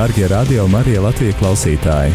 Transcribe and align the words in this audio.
Darbie 0.00 0.28
radio 0.32 0.62
Marija 0.64 1.02
Latvijas 1.04 1.34
klausītāji! 1.36 2.14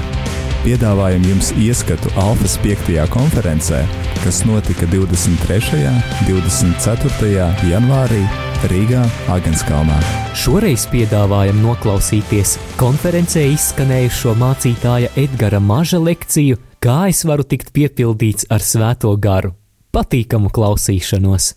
Piedāvājam 0.63 1.21
jums 1.29 1.51
ieskatu 1.61 2.09
Alfas 2.17 2.55
5. 2.63 2.87
konferencē, 3.13 3.83
kas 4.23 4.39
notika 4.49 4.87
23. 4.89 5.83
un 5.91 5.99
24. 6.25 7.43
janvārī 7.69 8.23
Rīgā, 8.71 9.03
Agenskalnā. 9.29 9.99
Šoreiz 10.33 10.87
piedāvājam 10.89 11.59
noklausīties 11.61 12.55
konferencē 12.81 13.43
izskanējušo 13.51 14.33
mācītāja 14.41 15.11
Edgara 15.27 15.59
Maža 15.61 16.01
lekciju 16.01 16.57
Kā 16.81 17.03
es 17.13 17.21
varu 17.29 17.45
tikt 17.45 17.69
piepildīts 17.69 18.49
ar 18.49 18.65
svēto 18.65 19.13
garu. 19.21 19.53
Patīkamu 19.93 20.49
klausīšanos! 20.57 21.51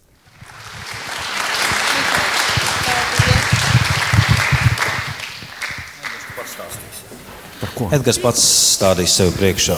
Edgars 7.87 8.18
pats 8.18 8.43
stādīs 8.75 9.14
sev 9.14 9.31
priekšā. 9.37 9.77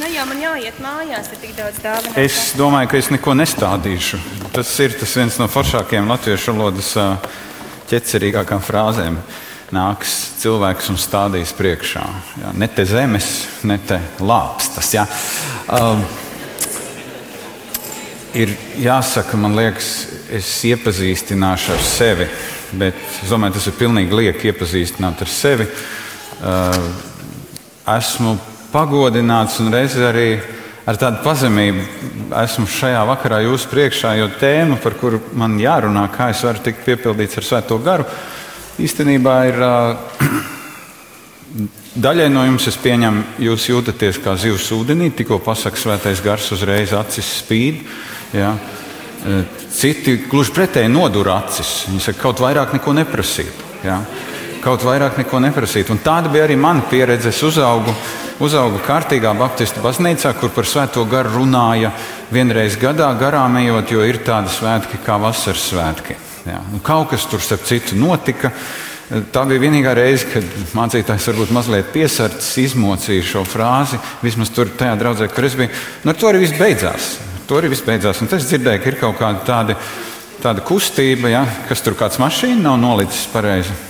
Nu, 0.00 0.08
jau 0.10 0.24
man 0.26 0.40
jāiet 0.42 0.78
mājās, 0.82 1.28
ir 1.30 1.38
tik 1.42 1.52
daudz 1.58 1.78
dāvanu. 1.84 2.14
Es 2.18 2.38
domāju, 2.58 2.88
ka 2.90 2.98
es 2.98 3.10
neko 3.12 3.34
nestādīšu. 3.38 4.18
Tas 4.54 4.72
ir 4.82 4.96
tas 4.98 5.12
viens 5.18 5.36
no 5.38 5.46
foršākajiem 5.50 6.10
latviešu 6.10 6.54
valodas 6.56 6.90
ķecerīgākām 7.90 8.64
frāzēm. 8.64 9.20
Nāks 9.70 10.16
cilvēks 10.40 10.90
un 10.90 10.98
stādīs 10.98 11.52
priekšā. 11.54 12.02
Jā, 12.42 12.50
ne 12.58 12.66
te 12.74 12.86
zemes, 12.90 13.30
ne 13.62 13.78
te 13.86 14.00
lāpstas. 14.18 14.90
Jā. 14.96 15.06
Um, 15.70 16.02
ir 18.34 18.56
jāsaka, 18.82 19.38
man 19.38 19.54
liekas, 19.58 19.94
es 20.34 20.50
iepazīstināšu 20.72 21.76
ar 21.76 21.86
sevi. 21.86 22.26
Bet 22.70 22.98
es 22.98 23.30
domāju, 23.30 23.58
tas 23.58 23.70
ir 23.70 23.78
pilnīgi 23.78 24.22
lieki 24.24 24.50
iepazīstināt 24.50 25.22
ar 25.22 25.30
sevi. 25.30 25.70
Uh, 25.70 25.88
esmu 27.90 28.36
pagodināts 28.72 29.58
un 29.60 29.72
reizē 29.74 30.06
arī 30.10 30.28
ar 30.88 30.98
tādu 30.98 31.20
pazemību 31.24 31.82
esmu 32.40 32.66
šajā 32.70 33.02
vakarā 33.08 33.42
jūsu 33.44 33.68
priekšā, 33.70 34.14
jo 34.20 34.30
tēma, 34.40 34.78
par 34.82 34.96
kuru 35.00 35.20
man 35.38 35.58
jārunā, 35.60 36.06
kā 36.14 36.30
es 36.32 36.42
varu 36.46 36.62
tikt 36.64 36.86
piepildīts 36.86 37.38
ar 37.40 37.46
Svēto 37.46 37.78
garu, 37.82 38.06
īstenībā 38.80 39.36
ir 39.50 39.60
uh, 39.66 40.40
daļai 41.94 42.28
no 42.32 42.44
jums, 42.46 42.68
es 42.70 42.78
pieņemu, 42.80 43.24
jūs 43.42 43.68
jūtaties 43.70 44.20
kā 44.24 44.36
zivs 44.38 44.70
ūdenī, 44.74 45.10
tikko 45.14 45.40
pasakā 45.44 45.80
svētais 45.80 46.22
gars, 46.24 46.50
uzreiz 46.54 46.94
acis 46.96 47.30
spīd. 47.40 47.82
Ja? 48.36 48.54
Citi 49.74 50.16
gluži 50.30 50.54
pretēji 50.56 50.92
nodura 50.92 51.40
acis. 51.42 51.84
Viņi 51.90 52.04
saka, 52.06 52.22
kaut 52.22 52.42
vairāk 52.42 52.76
neko 52.76 52.94
neprasīt. 52.96 53.66
Ja? 53.84 53.98
Kaut 54.60 54.82
vairāk 54.84 55.16
neko 55.16 55.38
neprasīt. 55.40 55.88
Un 55.88 56.02
tāda 56.04 56.28
bija 56.28 56.44
arī 56.44 56.56
mana 56.60 56.84
pieredze. 56.90 57.30
Es 57.32 57.40
uzaugu, 57.46 57.94
uzaugu 58.44 58.82
kārtīgā 58.84 59.32
Baptistu 59.38 59.80
baznīcā, 59.80 60.34
kur 60.36 60.52
par 60.52 60.68
svēto 60.68 61.06
garu 61.08 61.38
runāja 61.38 61.94
vienreiz 62.32 62.76
gadā, 62.80 63.08
garām 63.20 63.56
ejot, 63.62 63.94
jo 63.94 64.04
ir 64.04 64.20
tādi 64.26 64.52
svētki 64.52 65.00
kā 65.06 65.16
vasaras 65.22 65.64
svētki. 65.72 66.18
Ja? 66.44 66.60
Un 66.74 66.84
kaut 66.84 67.08
kas 67.14 67.24
tur 67.30 67.40
starp 67.40 67.64
citu 67.68 67.96
notika. 67.96 68.52
Tā 69.32 69.42
bija 69.48 69.64
vienīgā 69.64 69.96
reize, 69.96 70.28
kad 70.30 70.44
mācītājs 70.76 71.32
varbūt 71.32 71.56
mazliet 71.56 71.88
piesardzis, 71.90 72.52
izmocīja 72.68 73.24
šo 73.26 73.48
frāzi. 73.48 73.98
Vismaz 74.22 74.52
tur, 74.54 74.70
tajā 74.70 74.92
draudzē, 75.00 75.32
kur 75.32 75.48
es 75.48 75.56
biju. 75.58 75.72
Nu, 76.04 76.12
ar 76.12 76.20
to 76.20 76.28
arī 76.28 76.44
viss 76.44 76.60
beidzās. 76.60 77.10
To 77.48 77.58
arī 77.58 77.72
viss 77.72 77.86
beidzās. 77.86 78.20
Un 78.22 78.30
es 78.36 78.46
dzirdēju, 78.52 78.84
ka 78.84 78.92
ir 78.92 79.00
kaut 79.00 79.18
kāda 79.18 79.42
tāda, 79.48 79.78
tāda 80.44 80.62
kustība, 80.62 81.32
ja, 81.32 81.46
kas 81.66 81.82
tur 81.82 81.98
kāds 81.98 82.20
mašīna 82.22 82.68
nav 82.68 82.78
nolicis 82.84 83.26
pareizi. 83.32 83.89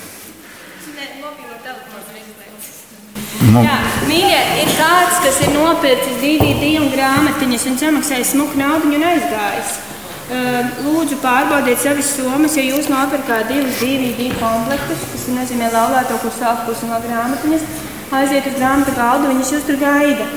Mo... 3.40 3.62
Jā, 3.64 3.78
mīļie, 4.04 4.40
ir 4.60 4.72
kāds, 4.76 5.20
kas 5.24 5.38
ir 5.40 5.54
nopircis 5.54 6.18
DVD 6.20 6.74
un 6.76 6.90
grāmatiņas 6.92 7.62
un 7.70 7.78
samaksājis 7.80 8.34
smuku 8.34 8.60
naudu 8.60 8.90
un 8.92 9.06
aizgājis. 9.08 9.78
Lūdzu, 10.84 11.16
pārbaudiet 11.22 11.80
savas 11.80 12.10
summas, 12.18 12.58
ja 12.58 12.66
jūs 12.66 12.90
nopirkāt 12.92 13.48
divus 13.48 13.80
DVD 13.80 14.28
komplektus, 14.36 15.06
kas 15.14 15.24
nozīmē 15.32 15.70
laulāto 15.72 16.20
kursu 16.20 16.44
apkursu 16.50 16.90
no 16.90 17.00
grāmatiņas, 17.06 17.64
aiziet 18.20 18.50
uz 18.52 18.60
grāmatu 18.60 18.94
galdu, 18.98 19.32
viņas 19.32 19.54
jūs 19.56 19.66
tur 19.70 19.80
gaida. 19.80 20.28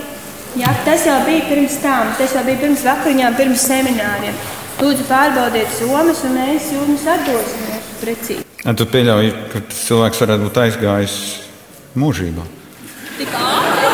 Jā, 0.56 0.72
tas 0.88 1.04
jau 1.10 1.20
bija 1.28 1.44
pirms 1.52 1.78
tam, 1.84 2.16
tas 2.16 2.34
jau 2.38 2.48
bija 2.48 2.64
pirms 2.64 2.88
vakariņām, 2.88 3.38
pirms 3.38 3.68
semināriem. 3.68 4.42
Lūdzu, 4.80 5.06
pārbaudiet 5.12 5.76
summas, 5.76 6.24
un 6.24 6.40
mēs 6.40 6.72
jums 6.72 7.06
atdosim 7.20 7.78
precīzi. 8.00 8.50
Ja 8.64 8.74
tu 8.80 8.88
pieļauj, 8.88 9.32
ka 9.52 9.68
cilvēks 9.76 10.24
varētu 10.24 10.48
būt 10.48 10.66
aizgājis 10.70 11.22
mūžībā. 12.00 12.63
Tik 13.14 13.34
ātri! 13.38 13.90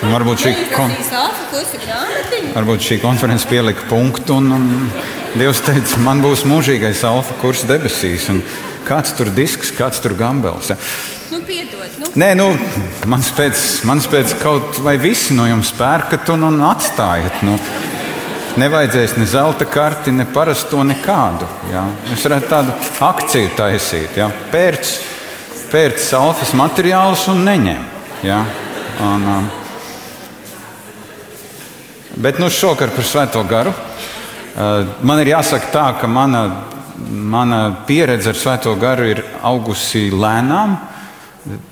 Varbūt 0.00 0.42
šī, 0.42 0.52
kon... 0.72 0.92
varbūt 2.54 2.86
šī 2.86 2.96
konference 3.02 3.46
pielika 3.46 3.84
punktu, 3.90 4.38
un, 4.40 4.54
un 4.56 4.64
Dievs 5.36 5.60
teica, 5.62 6.00
man 6.02 6.22
būs 6.24 6.42
mūžīgais 6.48 7.04
alfa 7.06 7.36
kurs 7.38 7.62
debesīs. 7.68 8.26
Un 8.32 8.40
kāds 8.88 9.12
tur 9.14 9.30
disks, 9.36 9.70
kāds 9.76 10.00
tur 10.02 10.16
gambels. 10.18 10.72
Ja? 10.72 10.78
Nu, 11.30 11.38
piedod, 11.46 11.86
nu. 12.00 12.10
Nē, 12.18 12.32
nu, 12.40 12.48
mans 13.12 13.30
pēc, 13.36 13.62
mans 13.86 14.08
pēc 14.10 14.34
kaut 14.40 14.80
vai 14.82 14.96
visi 14.98 15.36
no 15.38 15.46
jums 15.46 15.70
pērkat 15.78 16.32
un, 16.34 16.48
un 16.48 16.58
atstājat. 16.72 17.44
Nu. 17.46 17.54
Nevajadzēs 18.58 19.14
ne 19.20 19.28
zelta 19.30 19.68
karti, 19.70 20.10
ne 20.10 20.26
parasto 20.26 20.82
nekādu. 20.82 21.46
Ja? 21.70 21.84
Mēs 22.08 22.26
varētu 22.26 22.50
tādu 22.50 22.74
akciju 23.12 23.54
taisīt. 23.60 24.18
Ja? 24.18 24.26
Pērc, 24.50 24.90
pērc 25.70 26.02
alfas 26.18 26.50
materiālus 26.58 27.28
un 27.30 27.44
neņem. 27.46 27.82
Ja? 28.26 28.42
Un, 29.00 29.26
um, 29.30 29.48
bet 32.20 32.40
nu 32.42 32.50
šokar 32.52 32.92
par 32.94 33.06
svēto 33.06 33.44
garu. 33.48 33.72
Uh, 34.50 34.90
man 35.06 35.22
ir 35.22 35.30
jāsaka 35.32 35.70
tā, 35.72 35.86
ka 36.00 36.10
mana, 36.10 36.42
mana 37.06 37.60
pieredze 37.86 38.32
ar 38.32 38.38
svēto 38.38 38.74
garu 38.80 39.06
ir 39.12 39.22
augusi 39.46 40.08
lēnām. 40.10 40.76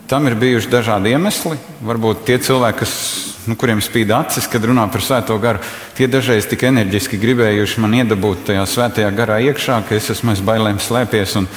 Tam 0.08 0.25
ir 0.31 0.38
bijuši 0.38 0.70
dažādi 0.72 1.12
iemesli. 1.12 1.58
Varbūt 1.84 2.22
tie 2.25 2.38
cilvēki, 2.41 2.78
kas, 2.81 2.94
nu, 3.50 3.58
kuriem 3.58 3.82
spīd 3.84 4.14
acis, 4.14 4.47
kad 4.48 4.64
runā 4.64 4.87
par 4.92 5.04
svēto 5.04 5.37
garu, 5.42 5.60
tie 5.98 6.08
dažreiz 6.08 6.48
tik 6.48 6.64
enerģiski 6.70 7.20
gribējuši 7.20 7.82
man 7.84 7.98
iedabūt 7.98 8.47
tajā 8.48 8.64
svētajā 8.70 9.10
garā 9.19 9.42
iekšā, 9.50 9.82
ka 9.88 9.98
es 9.98 10.08
esmu 10.14 10.32
aiz 10.32 10.42
bailēm 10.47 10.81
slēpies. 10.81 11.37
Un, 11.42 11.50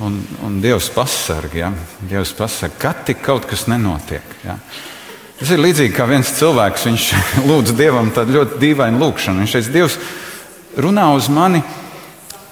un, 0.00 0.16
un 0.46 0.60
Dievs 0.62 0.88
pasarg, 0.94 1.54
ja? 1.54 1.70
Dievs 2.00 2.32
pasarg, 2.36 2.76
kad 2.80 3.04
tik 3.06 3.22
kaut 3.24 3.46
kas 3.50 3.66
nenotiek. 3.70 4.34
Ja? 4.44 4.56
Tas 5.40 5.52
ir 5.52 5.62
līdzīgi 5.62 5.94
kā 5.96 6.06
viens 6.08 6.32
cilvēks, 6.36 6.88
viņš 6.88 7.06
lūdz 7.48 7.76
Dievam 7.78 8.10
tādu 8.16 8.38
ļoti 8.38 8.60
dīvainu 8.64 9.00
lūgšanu. 9.00 9.44
Viņš 9.44 9.56
teica, 9.56 9.74
Dievs 9.76 9.98
runā 10.80 11.06
uz 11.16 11.30
mani 11.32 11.62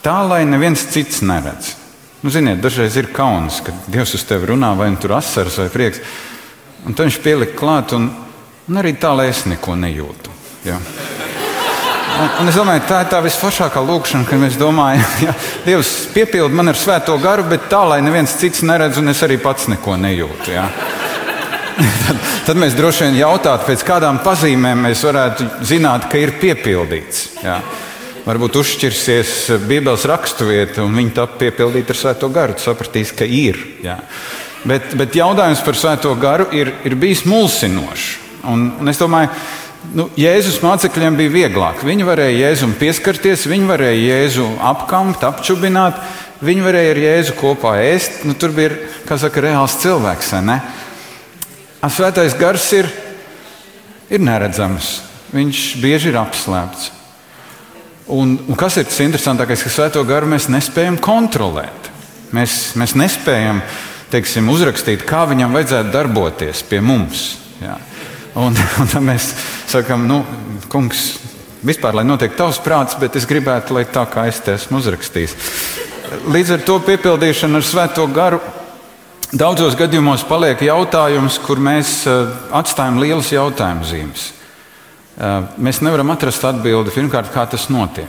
tā, 0.05 0.21
lai 0.29 0.45
neviens 0.49 0.87
cits 0.93 1.23
neredz. 1.27 1.75
Nu, 2.23 2.33
ziniet, 2.35 2.59
dažreiz 2.63 2.97
ir 2.99 3.13
kauns, 3.15 3.61
kad 3.63 3.87
Dievs 3.87 4.17
uz 4.19 4.25
tevi 4.27 4.51
runā, 4.51 4.73
vai 4.79 4.91
nu 4.91 4.99
tur 5.01 5.15
asaras 5.19 5.61
vai 5.61 5.69
prieks. 5.71 6.03
Un 6.87 6.97
tad 6.97 7.07
viņš 7.07 7.21
pielika 7.23 7.59
klāt, 7.59 7.95
un, 7.95 8.09
un 8.69 8.81
arī 8.81 8.97
tā, 8.99 9.13
lai 9.15 9.29
es 9.31 9.45
neko 9.47 9.77
nejūtu. 9.79 10.35
Ja? 10.67 10.81
Un, 12.19 12.31
un 12.43 12.51
es 12.51 12.57
domāju, 12.59 12.83
tā 12.89 13.03
ir 13.05 13.11
tā 13.13 13.21
visforšākā 13.23 13.83
lūkšana, 13.87 14.27
kad 14.27 14.41
mēs 14.43 14.57
domājam, 14.59 15.05
ja 15.27 15.35
Dievs 15.67 15.93
piepild 16.15 16.55
man 16.55 16.73
ar 16.73 16.79
svēto 16.79 17.15
garu, 17.23 17.47
bet 17.51 17.69
tā, 17.71 17.85
lai 17.87 18.01
neviens 18.03 18.35
cits 18.41 18.65
neredz, 18.67 18.99
un 18.99 19.13
es 19.13 19.23
arī 19.23 19.39
pats 19.43 19.69
neko 19.71 19.95
nejūtu. 20.03 20.51
Ja? 20.51 20.67
tad, 22.07 22.25
tad 22.49 22.59
mēs 22.59 22.75
droši 22.79 23.07
vien 23.07 23.21
jautātu, 23.21 23.69
pēc 23.71 23.85
kādām 23.87 24.19
pazīmēm 24.25 24.89
mēs 24.89 25.05
varētu 25.07 25.47
zināt, 25.69 26.11
ka 26.11 26.19
ir 26.19 26.35
piepildīts. 26.43 27.29
Ja? 27.45 27.61
varbūt 28.29 28.59
uzšķirsies 28.61 29.31
Bībeles 29.65 30.05
raksturvieta 30.09 30.83
un 30.85 30.97
viņa 30.99 31.15
tap 31.17 31.39
piepildīta 31.41 31.95
ar 31.95 32.01
Svēto 32.03 32.29
garu. 32.33 32.57
Tu 32.59 32.67
sapratīsi, 32.67 33.17
ka 33.17 33.25
ir. 33.25 33.57
Jā. 33.85 33.99
Bet, 34.69 34.93
bet 34.99 35.17
jautājums 35.17 35.63
par 35.65 35.79
Svēto 35.79 36.13
garu 36.21 36.49
ir, 36.57 36.75
ir 36.85 36.99
bijis 37.01 37.25
mulsinošs. 37.29 38.11
Un, 38.49 38.69
un 38.81 38.91
es 38.91 39.01
domāju, 39.01 39.31
nu, 39.95 40.09
Jēzus 40.19 40.61
mācekļiem 40.65 41.17
bija 41.19 41.35
vieglāk. 41.35 41.83
Viņi 41.87 42.07
varēja 42.09 42.49
Jēzum 42.49 42.75
pieskarties, 42.81 43.47
viņi 43.51 43.69
varēja 43.69 44.01
Jēzu 44.03 44.47
apkampt, 44.71 45.25
apčubināt, 45.27 45.99
viņi 46.45 46.65
varēja 46.67 46.93
ar 46.95 47.03
Jēzu 47.05 47.37
kopā 47.39 47.75
ēst. 47.83 48.23
Nu, 48.29 48.37
tur 48.39 48.55
bija, 48.57 48.77
kā 49.09 49.19
saka, 49.21 49.45
reāls 49.45 49.79
cilvēks. 49.83 50.35
Svētais 51.89 52.37
gars 52.39 52.71
ir, 52.77 52.91
ir 54.11 54.23
neredzams. 54.23 54.99
Viņš 55.35 55.65
bieži 55.83 56.13
ir 56.13 56.23
apslēpts. 56.23 56.95
Un, 58.09 58.39
un 58.49 58.57
kas 58.57 58.79
ir 58.81 58.87
tas 58.89 59.03
interesantākais, 59.05 59.61
ka 59.61 59.71
svēto 59.73 60.01
garu 60.09 60.31
mēs 60.31 60.49
nespējam 60.49 60.97
kontrolēt. 61.05 61.91
Mēs, 62.33 62.73
mēs 62.81 62.95
nespējam 62.97 63.61
teiksim, 64.13 64.49
uzrakstīt, 64.49 65.05
kā 65.09 65.27
viņam 65.29 65.53
vajadzētu 65.53 65.93
darboties 65.93 66.63
pie 66.69 66.81
mums. 66.85 67.27
Jā. 67.61 67.77
Un, 68.37 68.57
un 68.81 68.91
tad 68.93 69.03
mēs 69.05 69.33
sakām, 69.71 70.07
nu, 70.09 70.21
kungs, 70.69 71.19
vispār 71.65 71.97
lai 71.97 72.05
notiek 72.07 72.37
tavs 72.37 72.61
prāts, 72.65 72.99
bet 73.01 73.17
es 73.17 73.27
gribētu, 73.29 73.75
lai 73.77 73.87
tā 73.89 74.05
kā 74.11 74.29
es 74.29 74.41
te 74.45 74.55
esmu 74.59 74.83
uzrakstījis. 74.83 75.37
līdz 76.33 76.55
ar 76.57 76.65
to 76.67 76.79
piepildīšanu 76.87 77.61
ar 77.61 77.67
Svēto 77.67 78.07
garu 78.13 78.41
daudzos 79.33 79.77
gadījumos 79.77 80.25
paliek 80.29 80.63
jautājums, 80.65 81.39
kur 81.45 81.61
mēs 81.61 82.03
uh, 82.09 82.33
atstājam 82.53 83.01
lielas 83.03 83.33
jautājumu 83.33 83.85
zīmes. 83.85 84.31
Uh, 85.19 85.49
mēs 85.59 85.83
nevaram 85.83 86.15
atrast 86.15 86.45
atbildi 86.47 86.95
pirmkārt, 86.95 87.33
kā 87.35 87.45
tas 87.51 87.69
notiek. 87.73 88.09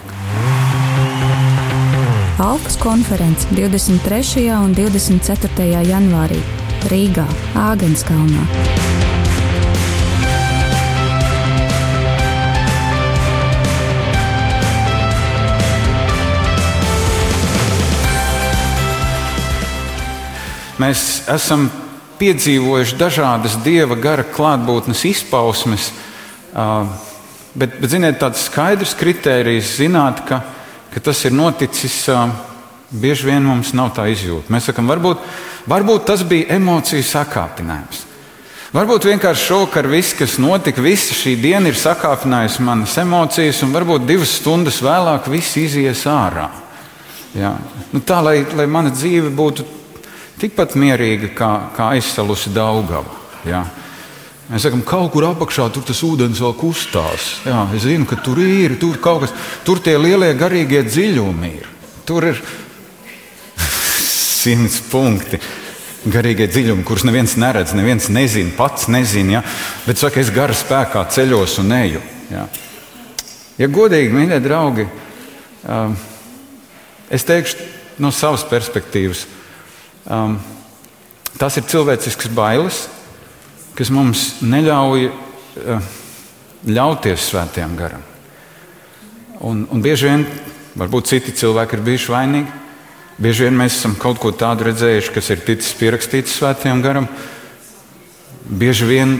Alkas 2.39 2.77
konference 2.79 3.49
23. 3.51 4.45
un 4.55 4.71
24. 4.77 5.67
janvārī 5.89 6.39
Rīgā, 6.87 7.27
Āgenskalnā. 7.59 8.88
Mēs 20.79 21.05
esam 21.27 21.67
piedzīvojuši 22.19 22.97
dažādas 22.99 23.57
dieva 23.63 23.97
gara 23.99 24.23
klātbūtnes 24.23 25.03
izpausmes, 25.09 25.89
bet, 27.53 27.75
bet 27.79 27.89
ziniet, 27.91 28.19
tāds 28.21 28.45
skaidrs 28.47 28.95
kritērijs 28.99 29.75
zināt, 29.79 30.23
ka, 30.27 30.41
ka 30.93 31.03
tas 31.03 31.25
ir 31.27 31.35
noticis. 31.35 32.05
Bieži 32.89 33.27
vien 33.27 33.43
mums 33.45 33.69
nav 33.77 33.91
tā 33.93 34.07
izjūta. 34.09 34.49
Mēs 34.49 34.65
sakām, 34.71 34.87
varbūt, 34.89 35.19
varbūt 35.69 36.07
tas 36.09 36.23
bija 36.25 36.55
emociju 36.55 37.05
sakāpinājums. 37.05 37.99
Varbūt 38.73 39.05
vienkārši 39.11 39.45
šovakar 39.45 39.85
viss, 39.89 40.15
kas 40.17 40.39
notika, 40.41 40.81
visa 40.81 41.13
šī 41.17 41.35
diena 41.41 41.69
ir 41.69 41.77
sakāpinājusi 41.77 42.65
manas 42.65 42.95
emocijas, 43.01 43.61
un 43.65 43.73
varbūt 43.73 44.07
divas 44.09 44.33
stundas 44.37 44.81
vēlāk 44.85 45.29
viss 45.29 45.57
izies 45.57 46.01
ārā. 46.09 46.47
Jā. 47.37 47.55
Nu, 47.93 48.01
tā, 48.01 48.23
lai, 48.25 48.39
lai 48.57 48.65
mana 48.69 48.89
dzīve 48.93 49.29
būtu 49.37 49.65
tikpat 50.39 50.75
mierīga 50.79 51.33
kā, 51.35 51.51
kā 51.75 51.91
aizsalusi 51.95 52.51
Daugava. 52.55 53.17
Ja? 53.47 53.63
Mēs 54.49 54.65
sakām, 54.65 54.81
ka 54.81 54.95
kaut 54.97 55.11
kur 55.13 55.27
apakšā 55.27 55.67
tur 55.73 55.85
tas 55.85 55.99
ūdens 56.05 56.41
vēl 56.41 56.55
kustās. 56.57 57.35
Jā, 57.45 57.67
es 57.77 57.85
zinu, 57.85 58.07
ka 58.09 58.17
tur 58.25 58.39
ir 58.41 58.79
tur 58.81 58.97
kaut 59.01 59.25
kas, 59.25 59.35
tur 59.67 59.81
tie 59.83 59.93
lielie 60.01 60.31
garīgie 60.37 60.81
dziļumi 60.87 61.51
ir. 61.59 61.67
Tur 62.09 62.31
ir 62.31 62.41
simts 64.41 64.79
punkti. 64.89 65.41
Garīgie 66.09 66.47
dziļumi, 66.49 66.85
kurus 66.87 67.03
neviens 67.05 67.35
neredz, 67.37 67.75
neviens 67.77 68.07
nezina, 68.09 68.55
pats 68.57 68.87
nezina. 68.89 69.37
Ja? 69.37 69.43
Bet 69.85 70.01
saka, 70.01 70.23
es 70.23 70.31
gara 70.33 70.55
spēkā 70.57 71.03
ceļos 71.13 71.59
un 71.61 71.75
eju. 71.75 72.01
Ja, 72.29 72.45
ja 73.59 73.67
godīgi, 73.73 74.13
mīļie 74.13 74.37
draugi, 74.45 74.85
es 77.09 77.25
teikšu 77.25 77.67
no 78.01 78.11
savas 78.15 78.45
perspektīvas, 78.49 79.25
Um, 80.09 80.39
tas 81.37 81.57
ir 81.59 81.67
cilvēcisks 81.69 82.31
bailes, 82.33 82.87
kas 83.77 83.91
mums 83.93 84.39
neļauj 84.41 85.09
uh, 85.09 85.91
ļauties 86.65 87.27
svētajam 87.29 87.75
garam. 87.77 88.01
Un, 89.45 89.67
un 89.71 89.83
bieži 89.85 90.09
vien, 90.09 90.25
varbūt 90.79 91.11
citi 91.11 91.35
cilvēki 91.37 91.77
ir 91.77 91.85
bijuši 91.85 92.11
vainīgi. 92.11 92.55
Bieži 93.19 93.45
vien 93.45 93.59
mēs 93.59 93.77
esam 93.77 93.93
kaut 93.99 94.19
ko 94.19 94.31
tādu 94.35 94.65
redzējuši, 94.67 95.13
kas 95.15 95.29
ir 95.29 95.43
ticis 95.45 95.75
pierakstīts 95.79 96.39
svētajam 96.39 96.81
garam. 96.83 97.07
Bieži 98.49 98.87
vien, 98.89 99.13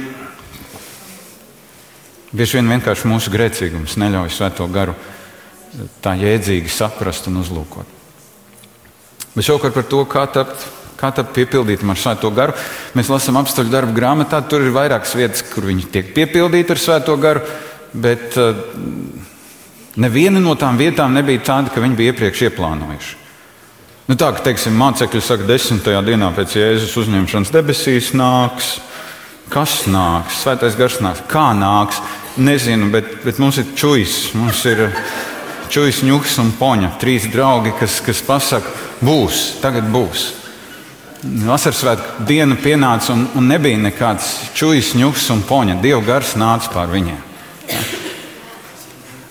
bieži 2.32 2.58
vien 2.58 2.74
vienkārši 2.74 3.12
mūsu 3.12 3.32
grēcīgums 3.34 4.00
neļauj 4.00 4.34
svēto 4.34 4.68
garu 4.72 4.98
tā 6.02 6.16
jēdzīgi 6.18 6.72
saprast 6.74 7.30
un 7.30 7.44
uzlūkot. 7.44 7.98
Bet 9.36 9.46
šovakar 9.46 9.76
par 9.76 9.86
to, 9.86 10.02
kā 10.10 10.26
tapt 10.34 10.66
Kā 11.00 11.14
tad 11.16 11.32
piepildītam 11.32 11.94
ar 11.94 12.00
svēto 12.00 12.32
garu? 12.36 12.56
Mēs 13.00 13.08
lasām 13.12 13.40
apstuļu 13.40 13.72
darbu 13.72 13.96
grāmatā, 13.96 14.42
tur 14.44 14.66
ir 14.66 14.76
vairākas 14.76 15.16
vietas, 15.16 15.46
kur 15.48 15.70
viņi 15.70 15.88
tiek 15.94 16.12
piepildīti 16.16 16.76
ar 16.76 16.82
svēto 16.84 17.16
garu, 17.22 17.46
bet 17.94 18.36
uh, 18.36 18.60
neviena 19.96 20.44
no 20.44 20.58
tām 20.60 20.80
vietām 20.80 21.16
nebija 21.16 21.46
tāda, 21.54 21.72
ka 21.72 21.84
viņi 21.84 21.96
bija 21.96 22.12
iepriekš 22.12 22.50
ieplānojuši. 22.50 23.16
Nu, 24.10 24.18
tā 24.18 24.32
kā 24.34 24.72
mācekļi 24.74 25.22
saka, 25.22 25.46
desmitajā 25.46 26.02
dienā 26.02 26.32
pēc 26.34 26.56
Jēzus 26.58 26.96
uzņemšanas 26.98 27.52
debesīs 27.54 28.12
nāks. 28.18 28.80
Kas 29.54 29.84
nāks? 29.90 30.42
Svētais 30.44 30.76
gars 30.78 30.98
nāks. 31.02 31.22
Kā 31.30 31.52
nāks? 31.54 32.02
Nezinu, 32.42 32.90
bet, 32.94 33.20
bet 33.24 33.40
mums 33.42 33.62
ir 33.62 33.70
čūjas. 33.78 34.34
Mums 34.38 34.66
ir 34.66 34.82
čūjas, 35.70 36.02
ņūks 36.10 36.40
un 36.42 36.52
poņa. 36.58 36.92
Trīs 37.02 37.30
draugi, 37.30 37.72
kas, 37.78 38.00
kas 38.06 38.26
pasaka, 38.26 38.74
būs, 39.06 39.62
tagad 39.62 39.88
būs. 39.94 40.26
Vasaras 41.20 41.82
svētku 41.82 42.26
diena 42.28 42.56
pienāca 42.56 43.12
un, 43.12 43.26
un 43.36 43.50
nebija 43.52 43.80
nekāds 43.90 44.54
čūjas, 44.56 44.94
ņūks 44.96 45.26
un 45.36 45.42
poņa. 45.48 45.82
Dieva 45.84 46.00
gars 46.06 46.38
nāca 46.40 46.72
pār 46.72 46.94
viņiem. 46.94 47.18
Ja. 47.68 47.82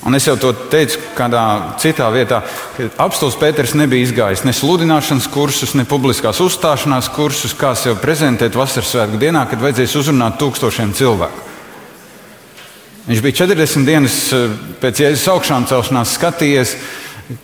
Un 0.08 0.14
es 0.17 0.25
jau 0.29 0.37
to 0.40 0.52
teicu 0.73 1.00
kādā 1.17 1.43
citā 1.82 2.06
vietā, 2.14 2.38
ka 2.76 2.87
apstults 3.05 3.37
Pēters 3.40 3.75
nebija 3.76 4.06
izgājis 4.06 4.44
ne 4.46 4.55
sludināšanas 4.56 5.26
kursus, 5.32 5.75
ne 5.76 5.85
publiskās 5.88 6.38
uzstāšanās 6.44 7.11
kursus, 7.12 7.52
kā 7.56 7.75
sev 7.76 7.99
prezentēt 8.00 8.56
vasaras 8.56 8.93
svētku 8.94 9.20
dienā, 9.20 9.43
kad 9.50 9.61
vajadzēs 9.61 9.99
uzrunāt 10.00 10.38
tūkstošiem 10.40 10.94
cilvēku. 10.96 11.44
Viņš 13.08 13.20
bija 13.25 13.40
40 13.43 13.88
dienas 13.88 14.17
eh, 14.37 14.49
pēc 14.81 15.02
Jēzus 15.02 15.29
augšām 15.32 15.69
celšanās 15.69 16.17
skatījies, 16.17 16.75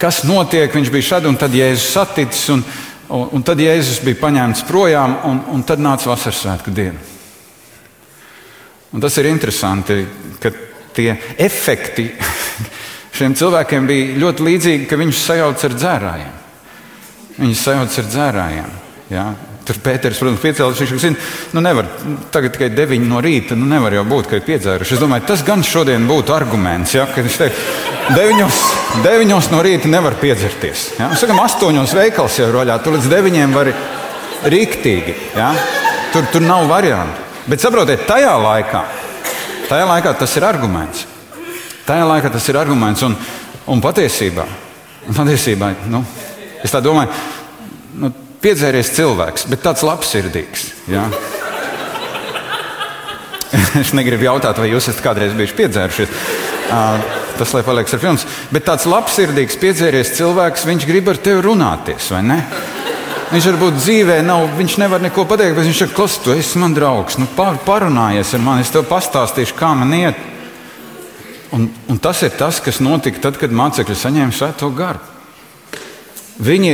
kas 0.00 0.22
notiek. 0.28 0.72
Viņš 0.72 0.92
bija 0.92 1.10
šad 1.10 1.28
un 1.28 1.40
tad 1.40 1.56
Jēzus 1.56 1.92
saticis. 1.96 2.50
Un, 2.52 2.64
Un, 3.08 3.26
un 3.36 3.42
tad 3.44 3.60
Jēzus 3.60 4.00
bija 4.04 4.20
paņemts 4.22 4.64
projām, 4.68 5.18
un, 5.28 5.42
un 5.52 5.64
tad 5.66 5.82
nāca 5.82 6.08
vasaras 6.12 6.64
diena. 6.68 7.00
Un 8.94 9.02
tas 9.02 9.16
ir 9.18 9.26
interesanti, 9.26 9.98
ka 10.40 10.52
tie 10.94 11.10
efekti 11.42 12.06
šiem 13.16 13.34
cilvēkiem 13.34 13.88
bija 13.90 14.20
ļoti 14.22 14.46
līdzīgi, 14.48 14.86
ka 14.88 14.98
viņus 15.00 15.24
sajauc 15.26 15.64
ar 15.66 15.74
dzērājiem. 15.80 16.36
Viņus 17.40 17.64
sajauc 17.66 17.98
ar 17.98 18.08
dzērājiem. 18.12 18.72
Ja? 19.10 19.26
Tur 19.64 19.78
Pēters, 19.80 20.18
protams, 20.20 20.42
piecēlās. 20.42 20.80
Viņš 20.82 21.00
zina, 21.00 21.26
nu 21.56 21.62
nevar, 21.64 21.86
tagad 22.34 22.52
tikai 22.52 22.68
9 22.76 23.06
no 23.08 23.22
rīta. 23.24 23.56
Nu 23.56 23.64
nevar 23.68 23.96
jau 23.96 24.02
būt, 24.08 24.28
ka 24.28 24.36
ir 24.36 24.44
piedzēruši. 24.44 24.96
Es 24.96 25.00
domāju, 25.00 25.24
tas 25.30 25.44
gan 25.46 25.64
šodien 25.64 26.04
būtu 26.08 26.34
arguments. 26.36 26.92
Ja, 26.92 27.06
kad 27.08 27.24
viņš 27.24 27.38
teikt, 27.40 27.62
9, 28.12 28.58
9 29.06 29.52
no 29.54 29.62
rīta 29.64 29.88
nevar 29.88 30.18
piedzerties. 30.20 30.90
Ja. 30.98 31.08
Mēs 31.12 31.24
sakām, 31.24 31.40
8 31.40 31.96
veikals 31.96 32.36
jau 32.40 32.50
ir 32.50 32.58
vaļā. 32.60 32.76
Tur 32.84 32.98
līdz 32.98 33.08
9 33.12 33.56
var 33.56 33.72
rīktīgi. 34.52 35.16
Ja. 35.38 35.54
Tur, 36.12 36.28
tur 36.34 36.44
nav 36.44 36.68
variantu. 36.68 37.24
Bet 37.48 37.64
saprotiet, 37.64 38.04
tajā 38.08 38.34
laikā, 38.40 38.82
tajā 39.68 39.88
laikā 39.88 40.12
tas 40.20 40.36
ir 40.36 40.46
arguments. 40.48 41.06
Tajā 41.84 42.04
laikā 42.08 42.30
tas 42.32 42.46
ir 42.48 42.56
arguments. 42.60 43.02
Un, 43.04 43.16
un 43.72 43.80
patiesībā, 43.84 44.44
patiesībā 45.08 45.72
nu, 45.92 46.04
es 46.64 46.72
tā 46.72 46.80
domāju, 46.84 47.12
nu, 48.00 48.12
piedzēries 48.44 48.92
cilvēks, 48.96 49.48
bet 49.50 49.64
tāds 49.64 49.84
labsirdīgs. 49.86 50.68
Ja? 50.92 51.08
es 53.82 53.92
negribu 53.96 54.28
jautāt, 54.28 54.58
vai 54.60 54.70
jūs 54.70 54.88
esat 54.90 55.02
kādreiz 55.04 55.34
bijuši 55.36 55.58
piedzērušies. 55.58 56.16
Tas, 57.34 57.50
lai 57.50 57.64
paliek 57.66 57.88
ar 57.90 58.02
filmu. 58.02 58.34
Bet 58.54 58.66
tāds 58.68 58.86
labsirdīgs, 58.88 59.58
piedzēries 59.60 60.14
cilvēks, 60.18 60.66
viņš 60.68 60.86
grib 60.88 61.10
ar 61.10 61.18
tevi 61.22 61.42
runāties, 61.44 62.10
vai 62.14 62.22
ne? 62.26 62.38
Viņš 63.32 63.48
varbūt 63.48 63.78
dzīvē 63.80 64.20
nav, 64.22 64.44
viņš 64.54 64.76
nevar 64.78 65.02
neko 65.02 65.24
pateikt, 65.26 65.56
bet 65.56 65.66
viņš 65.66 65.80
ir 65.82 65.94
klāsts, 65.96 66.22
tu 66.22 66.34
esi 66.36 66.60
man 66.62 66.76
draugs, 66.76 67.16
nu, 67.18 67.26
par, 67.34 67.56
parunājies 67.66 68.34
ar 68.36 68.42
mani, 68.44 68.62
es 68.62 68.70
tev 68.70 68.84
pastāstīšu, 68.86 69.56
kā 69.58 69.72
man 69.74 69.94
iet. 69.96 70.20
Un, 71.54 71.66
un 71.90 71.98
tas 72.02 72.20
ir 72.26 72.34
tas, 72.38 72.60
kas 72.62 72.78
notika 72.84 73.24
tad, 73.26 73.38
kad 73.40 73.54
mācekļi 73.54 73.96
saņēma 73.98 74.34
svēto 74.34 74.70
garu. 74.74 75.02
Viņi 76.44 76.72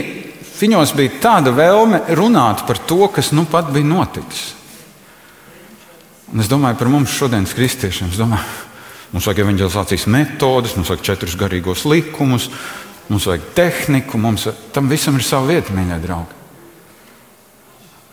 Viņos 0.61 0.93
bija 0.97 1.17
tāda 1.23 1.53
vēlme 1.57 2.03
runāt 2.19 2.67
par 2.69 2.79
to, 2.85 3.07
kas 3.09 3.33
nu 3.33 3.47
pat 3.49 3.71
bija 3.73 3.89
noticis. 3.89 4.51
Un 6.31 6.43
es 6.43 6.51
domāju 6.51 6.79
par 6.79 6.91
mums 6.93 7.15
šodienas 7.17 7.55
kristiešiem. 7.57 8.13
Domāju, 8.15 8.45
mums 9.15 9.27
vajag 9.27 9.43
evanģelizācijas 9.47 10.07
metodes, 10.13 10.77
mums 10.77 10.93
vajag 10.93 11.07
četrus 11.09 11.39
garīgos 11.41 11.87
likumus, 11.89 12.51
mums 13.09 13.27
vajag 13.27 13.49
tehniku, 13.57 14.21
mums 14.21 14.47
tam 14.75 14.93
visam 14.93 15.17
ir 15.19 15.27
sava 15.27 15.49
vieta, 15.51 15.75
mīļie 15.75 15.99
draugi. 16.05 16.39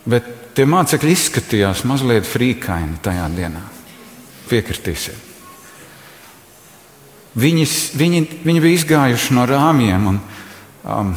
Bet 0.08 0.32
tie 0.56 0.66
mācekļi 0.66 1.14
izskatījās 1.14 1.84
mazliet 1.86 2.26
frīkaini 2.26 3.02
tajā 3.04 3.28
dienā. 3.36 3.62
Piekritīsiet. 4.48 5.26
Viņi, 7.38 7.66
viņi, 8.00 8.22
viņi 8.48 8.62
bija 8.64 8.80
izgājuši 8.80 9.36
no 9.38 9.44
rāmjiem. 9.46 10.08
Un, 10.10 10.22
um, 10.90 11.12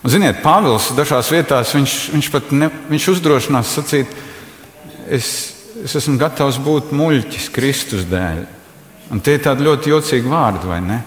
Un, 0.00 0.12
ziniet, 0.12 0.40
Pāvils 0.44 0.90
dažās 0.96 1.28
vietās 1.32 1.74
viņš, 1.76 1.96
viņš 2.14 2.30
pat 2.32 2.52
ne, 2.56 2.70
viņš 2.88 3.08
uzdrošinās 3.14 3.74
sacīt, 3.76 4.12
es, 5.12 5.28
es 5.84 5.96
esmu 6.00 6.16
gatavs 6.20 6.60
būt 6.62 6.94
muļķis 6.96 7.50
Kristus 7.52 8.08
dēļ. 8.08 8.44
Un 9.10 9.20
tie 9.20 9.36
ir 9.36 9.44
tādi 9.44 9.66
ļoti 9.66 9.92
jocīgi 9.92 10.30
vārdi, 10.30 10.70
vai 10.70 10.80
ne? 10.84 11.00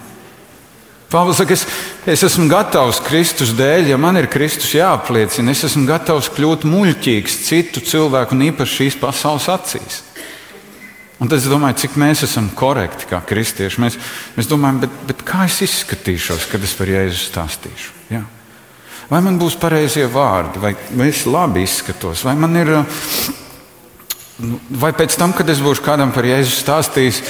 Pāvils 1.10 1.40
saka, 1.40 1.56
es, 1.56 1.64
Es 2.04 2.20
esmu 2.20 2.50
gatavs 2.52 2.98
Kristus 3.00 3.54
dēļ, 3.56 3.86
ja 3.94 3.96
man 3.96 4.18
ir 4.20 4.26
Kristus 4.28 4.74
jāapliecina. 4.76 5.54
Es 5.54 5.62
esmu 5.64 5.86
gatavs 5.88 6.28
kļūt 6.36 6.66
muļķīgs 6.68 7.38
citu 7.46 7.80
cilvēku 7.80 8.36
un 8.36 8.44
īpaši 8.50 8.76
šīs 8.82 8.98
pasaules 9.00 9.46
acīs. 9.48 10.02
Un 11.16 11.30
tad 11.30 11.38
es 11.38 11.48
domāju, 11.48 11.78
cik 11.80 11.96
mēs 11.96 12.26
esam 12.26 12.50
korekti 12.52 13.08
kā 13.08 13.22
kristieši. 13.24 13.80
Mēs, 13.80 13.96
mēs 14.36 14.50
domājam, 14.50 14.82
bet, 14.84 14.98
bet 15.08 15.24
kā 15.24 15.46
es 15.48 15.62
izskatīšos, 15.64 16.44
kad 16.50 16.66
es 16.66 16.76
par 16.76 16.92
Jēzu 16.92 17.22
stāstīšu? 17.22 17.96
Ja? 18.12 18.20
Vai 19.10 19.20
man 19.24 19.36
būs 19.40 19.56
pareizie 19.60 20.06
vārdi, 20.08 20.60
vai, 20.62 20.72
es 21.08 21.24
labi 21.28 21.64
izskatos, 21.64 22.24
vai 22.24 22.36
man 22.40 22.56
ir. 22.56 22.70
Vai 24.80 24.90
pēc 24.96 25.14
tam, 25.20 25.34
kad 25.36 25.48
es 25.52 25.60
būšu 25.62 25.84
kādam 25.84 26.10
par 26.14 26.26
Jēzu 26.26 26.56
stāstījis, 26.56 27.20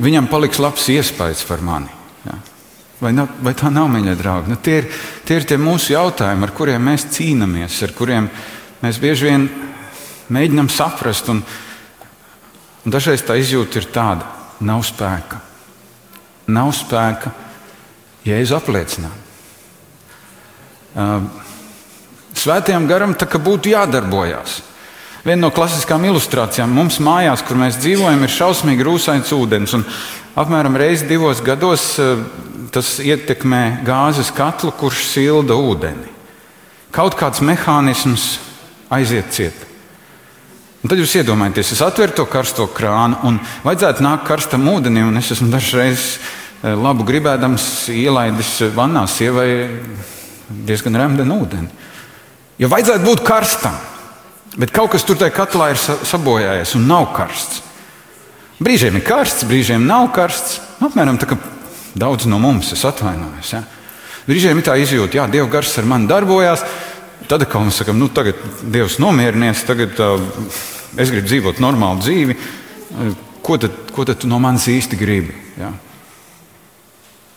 viņam 0.00 0.30
paliks 0.30 0.60
labs 0.62 0.86
iespējas 0.94 1.42
par 1.48 1.64
mani? 1.64 1.90
Ja? 2.24 2.38
Vai, 3.02 3.12
nav, 3.14 3.34
vai 3.44 3.52
tā 3.58 3.68
nav, 3.70 3.90
mīļie 3.92 4.14
draugi? 4.18 4.54
Nu, 4.54 4.56
tie, 4.62 4.78
ir, 4.80 4.88
tie 5.28 5.38
ir 5.38 5.46
tie 5.46 5.58
mūsu 5.60 5.92
jautājumi, 5.92 6.46
ar 6.46 6.54
kuriem 6.56 6.88
mēs 6.88 7.06
cīnāmies, 7.18 7.82
ar 7.84 7.94
kuriem 7.98 8.30
mēs 8.80 9.02
bieži 9.02 9.28
vien 9.28 9.46
mēģinām 10.34 10.72
saprast. 10.72 11.28
Un, 11.34 11.44
un 12.82 12.96
dažreiz 12.96 13.26
tā 13.26 13.36
izjūta 13.38 13.82
ir 13.82 13.92
tāda, 13.94 14.32
nav 14.64 14.86
spēka. 14.88 15.42
Nav 16.48 16.72
spēka, 16.74 17.34
apliecinātu. 18.56 19.18
Uh, 19.18 19.27
Svētajam 22.38 22.86
garam 22.88 23.14
tā 23.18 23.26
kā 23.28 23.40
būtu 23.42 23.72
jādarbojas. 23.74 24.62
Viena 25.26 25.42
no 25.42 25.50
klasiskām 25.52 26.04
ilustrācijām 26.08 26.70
mums 26.72 27.00
mājās, 27.04 27.42
kur 27.44 27.58
mēs 27.60 27.80
dzīvojam, 27.82 28.22
ir 28.22 28.32
šausmīgi 28.32 28.86
rūsains 28.86 29.32
ūdens. 29.34 29.74
Apmēram 30.38 30.78
reizi 30.78 31.08
divos 31.10 31.42
gados 31.44 31.96
tas 32.72 32.98
ietekmē 33.02 33.80
gāzes 33.84 34.30
katlu, 34.34 34.70
kurš 34.78 35.02
silda 35.10 35.56
ūdeni. 35.58 36.14
Kaut 36.94 37.18
kāds 37.18 37.42
mehānisms 37.44 38.38
aiziet 38.94 39.32
ciet. 39.34 39.64
Un 40.78 40.92
tad 40.92 41.00
jūs 41.00 41.16
iedomājaties, 41.18 41.72
es 41.74 41.82
atveru 41.82 42.14
to 42.14 42.24
karsto 42.30 42.68
krānu, 42.70 43.18
un 43.26 43.40
vajadzētu 43.64 44.04
nākt 44.04 44.28
karstam 44.28 44.68
ūdenim, 44.70 45.10
un 45.10 45.18
es 45.18 45.32
esmu 45.34 45.50
dažreiz 45.50 46.04
labu 46.62 47.04
gribēdams 47.08 47.88
ielaidis 47.90 48.52
vannā 48.76 49.02
sievai 49.10 49.50
diezgan 50.48 50.96
remdenu 50.98 51.42
ūdeni. 51.44 51.68
Jo 52.58 52.70
vajadzētu 52.72 53.04
būt 53.04 53.22
karstam, 53.26 53.76
bet 54.58 54.72
kaut 54.74 54.92
kas 54.94 55.04
tur 55.06 55.18
tajā 55.20 55.34
katlā 55.36 55.72
ir 55.72 55.78
sabojājies 55.80 56.74
un 56.78 56.88
nav 56.90 57.12
karsts. 57.16 57.62
Brīžiem 58.58 58.98
ir 58.98 59.06
karsts, 59.06 59.46
brīžiem 59.46 59.84
nav 59.86 60.08
karsts. 60.16 60.58
Apmēram 60.82 61.18
tā 61.20 61.28
kā 61.30 61.38
Daudz 61.98 62.28
no 62.28 62.38
mums, 62.38 62.72
es 62.72 62.84
atvainojos. 62.86 63.52
Ja? 63.52 63.62
Brīžiem 64.28 64.60
ir 64.60 64.66
tā 64.66 64.76
izjūta, 64.78 65.22
ka 65.22 65.32
Dieva 65.32 65.48
gars 65.50 65.72
ar 65.80 65.88
mani 65.88 66.08
darbojās. 66.10 66.64
Tad, 67.28 67.44
kad 67.50 67.64
mēs 67.64 67.80
sakām, 67.80 67.98
nu, 68.00 68.08
tagad 68.12 68.38
Dievs 68.62 68.98
nomierinies, 69.02 69.64
tagad 69.68 69.98
uh, 70.00 70.20
es 70.96 71.10
gribu 71.12 71.26
dzīvot 71.26 71.60
normālu 71.60 72.00
dzīvi, 72.04 72.36
ko 73.44 73.58
tad, 73.60 73.74
ko 73.92 74.06
tad 74.08 74.22
tu 74.22 74.30
no 74.30 74.38
manis 74.40 74.68
īsti 74.70 75.00
gribi? 75.00 75.34
Ja? 75.58 75.72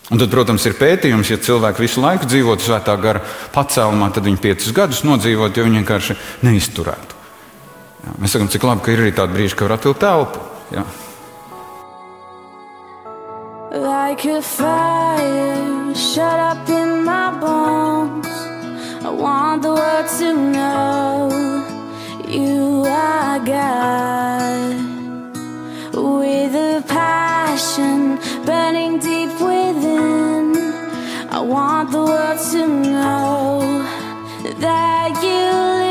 Un 0.09 0.19
tad, 0.19 0.31
protams, 0.33 0.65
ir 0.67 0.75
pētījums, 0.79 1.29
ja 1.31 1.37
cilvēki 1.39 1.85
visu 1.85 2.01
laiku 2.03 2.27
dzīvotu 2.27 2.65
svētā 2.65 2.97
gara 2.99 3.21
pacēlumā, 3.53 4.09
tad 4.11 4.25
viņi 4.27 4.41
piecus 4.43 4.73
gadus 4.75 5.05
nodzīvot, 5.07 5.55
jo 5.55 5.67
viņi 5.67 5.79
vienkārši 5.83 6.17
neizturētu. 6.47 7.21
Ja? 8.01 8.17
Mēs 8.17 8.35
sakām, 8.35 8.49
cik 8.51 8.65
labi, 8.67 8.83
ka 8.83 8.91
ir 8.91 9.05
arī 9.05 9.13
tādi 9.15 9.37
brīži, 9.37 9.55
kad 9.55 9.69
var 9.69 9.77
atvilkt 9.77 10.03
telpu. 10.03 10.43
Ja? 10.75 10.83
like 13.71 14.25
a 14.25 14.41
fire 14.41 15.95
shut 15.95 16.39
up 16.39 16.67
in 16.69 17.05
my 17.05 17.31
bones. 17.39 18.27
I 19.05 19.09
want 19.09 19.61
the 19.61 19.69
world 19.69 20.07
to 20.19 20.33
know 20.33 21.29
you 22.27 22.83
are 22.85 23.39
God. 23.39 24.75
With 25.93 26.55
a 26.55 26.83
passion 27.51 28.15
burning 28.45 28.97
deep 28.97 29.33
within, 29.41 30.55
I 31.29 31.39
want 31.41 31.91
the 31.91 31.97
world 31.97 32.39
to 32.51 32.67
know 32.67 33.59
that 34.59 35.21
you. 35.21 35.90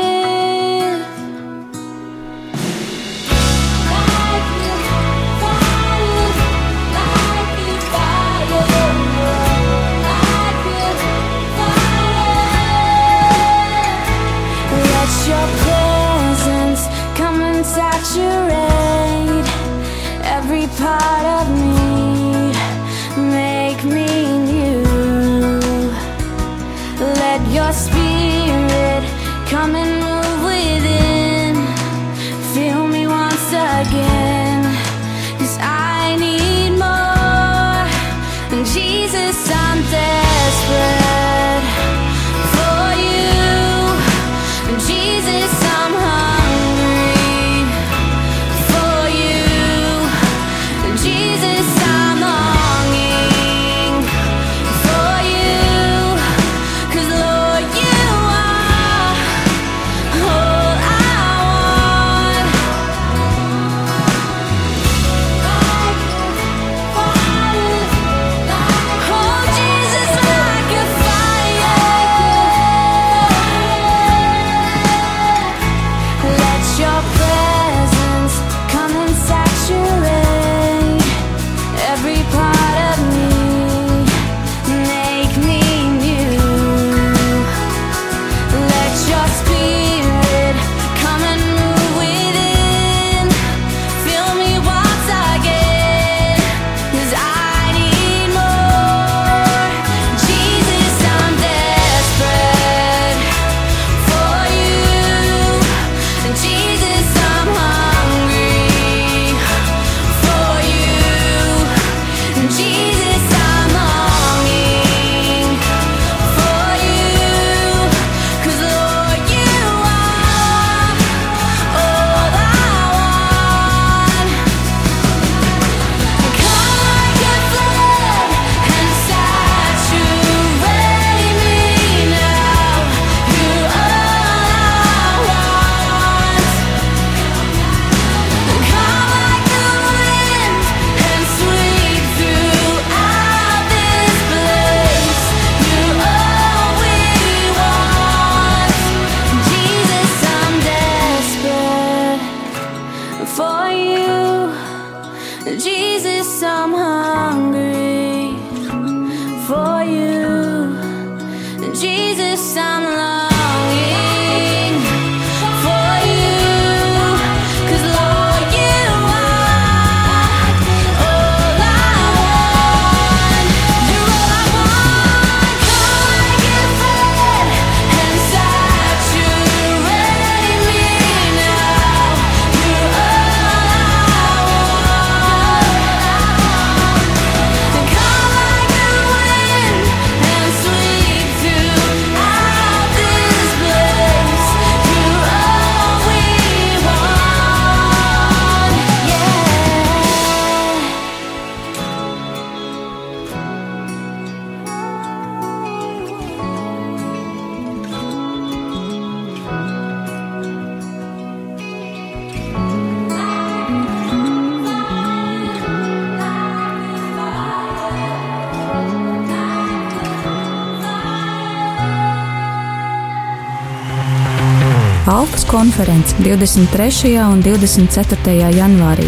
Alfas 225.71 225.85
konferences 225.85 226.15
23. 226.19 227.17
un 227.31 227.39
24. 227.39 228.31
janvārī 228.51 229.05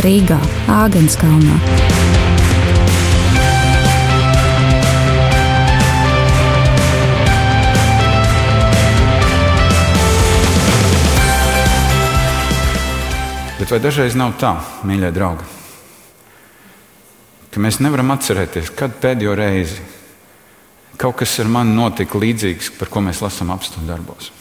Rīgā, 0.00 0.38
Āgenskalnā. 0.72 1.56
Bet 13.58 13.74
vai 13.74 13.80
dažreiz 13.84 14.16
nav 14.16 14.38
tā, 14.40 14.54
mīļie 14.88 15.12
draugi, 15.12 15.44
ka 17.52 17.60
mēs 17.60 17.82
nevaram 17.84 18.16
atcerēties, 18.16 18.72
kad 18.72 18.96
pēdējo 19.04 19.36
reizi 19.36 19.84
kaut 20.96 21.20
kas 21.20 21.36
ar 21.44 21.52
mani 21.52 21.76
notika 21.76 22.16
līdzīgs, 22.16 22.72
par 22.80 22.88
ko 22.88 23.04
mēs 23.04 23.20
lasām 23.20 23.52
apstākļu 23.52 23.88
darbos? 23.92 24.32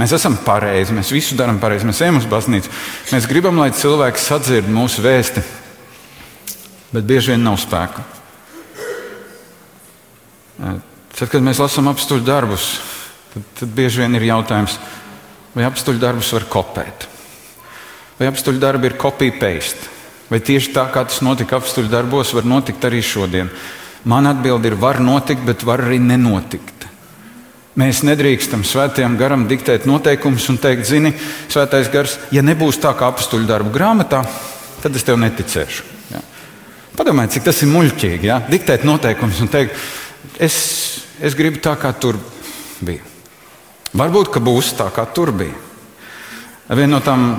Mēs 0.00 0.14
esam 0.16 0.38
pareizi, 0.40 0.94
mēs 0.96 1.10
visu 1.12 1.36
darām 1.36 1.58
pareizi, 1.60 1.84
mēs 1.88 2.00
ejam 2.00 2.20
uz 2.20 2.28
baznīcu. 2.30 2.70
Mēs 3.12 3.26
gribam, 3.28 3.58
lai 3.60 3.68
cilvēki 3.76 4.22
sadzird 4.22 4.70
mūsu 4.72 5.04
vēsti, 5.04 5.42
bet 6.94 7.04
bieži 7.04 7.34
vien 7.34 7.44
nav 7.44 7.58
spēka. 7.60 8.06
Tad, 10.60 11.26
kad 11.28 11.44
mēs 11.44 11.60
lasām 11.60 11.90
apstuļu 11.92 12.24
darbus, 12.24 12.70
tad, 13.34 13.44
tad 13.60 13.76
bieži 13.76 14.00
vien 14.00 14.16
ir 14.16 14.24
jautājums, 14.30 14.78
vai 15.52 15.68
apstuļu 15.68 16.00
darbus 16.00 16.32
var 16.36 16.48
kopēt, 16.48 17.06
vai 18.16 18.28
apstuļu 18.30 18.60
darbi 18.62 18.88
ir 18.88 18.98
copy-paste, 19.00 19.92
vai 20.32 20.40
tieši 20.40 20.72
tā 20.76 20.86
kā 20.94 21.04
tas 21.08 21.20
notika 21.26 21.60
apstuļu 21.60 21.92
darbos, 21.92 22.32
var 22.36 22.48
notikt 22.48 22.88
arī 22.88 23.02
šodien. 23.04 23.52
Man 24.08 24.28
atbilde 24.30 24.70
ir, 24.70 24.80
var 24.80 25.00
notikt, 25.04 25.44
bet 25.44 25.64
var 25.68 25.84
arī 25.84 26.00
nenotikt. 26.00 26.79
Mēs 27.78 28.00
nedrīkstam 28.02 28.64
svētajam 28.66 29.14
garam 29.18 29.44
diktēt 29.46 29.84
noteikumus 29.86 30.48
un 30.50 30.58
teikt, 30.58 30.88
zini, 30.88 31.12
svētais 31.52 31.90
gars, 31.92 32.16
ja 32.34 32.42
nebūs 32.42 32.80
tā 32.82 32.90
kā 32.98 33.06
apstuļu 33.12 33.46
darbu 33.46 33.70
grāmatā, 33.74 34.24
tad 34.82 34.96
es 34.98 35.06
tev 35.06 35.20
neticēšu. 35.22 35.86
Ja? 36.10 36.22
Padomājiet, 36.98 37.36
cik 37.36 37.46
tas 37.46 37.62
ir 37.62 37.70
muļķīgi. 37.70 38.26
Ja? 38.26 38.40
Diktēt 38.50 38.82
noteikumus 38.88 39.38
un 39.44 39.52
teikt, 39.52 39.78
es, 40.42 40.56
es 41.22 41.38
gribu 41.38 41.62
tā, 41.62 41.76
kā 41.78 41.92
tur 41.94 42.18
bija. 42.82 43.06
Varbūt, 43.94 44.32
ka 44.34 44.42
būs 44.42 44.74
tā, 44.78 44.90
kā 44.94 45.06
tur 45.14 45.30
bija. 45.38 45.54
Viena 46.70 46.96
no 46.96 47.00
tām 47.06 47.30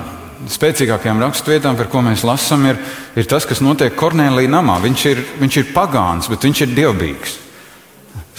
spēcīgākajām 0.52 1.20
raksturvietām, 1.22 1.76
par 1.76 1.92
ko 1.92 2.00
mēs 2.04 2.24
lasām, 2.28 2.64
ir, 2.72 2.80
ir 3.20 3.28
tas, 3.28 3.44
kas 3.48 3.60
notiek 3.64 3.94
Kornelija 3.96 4.50
namā. 4.52 4.80
Viņš 4.82 5.06
ir, 5.12 5.22
viņš 5.44 5.60
ir 5.60 5.70
pagāns, 5.76 6.32
bet 6.32 6.48
viņš 6.48 6.64
ir 6.64 6.74
dievbijīgs. 6.80 7.38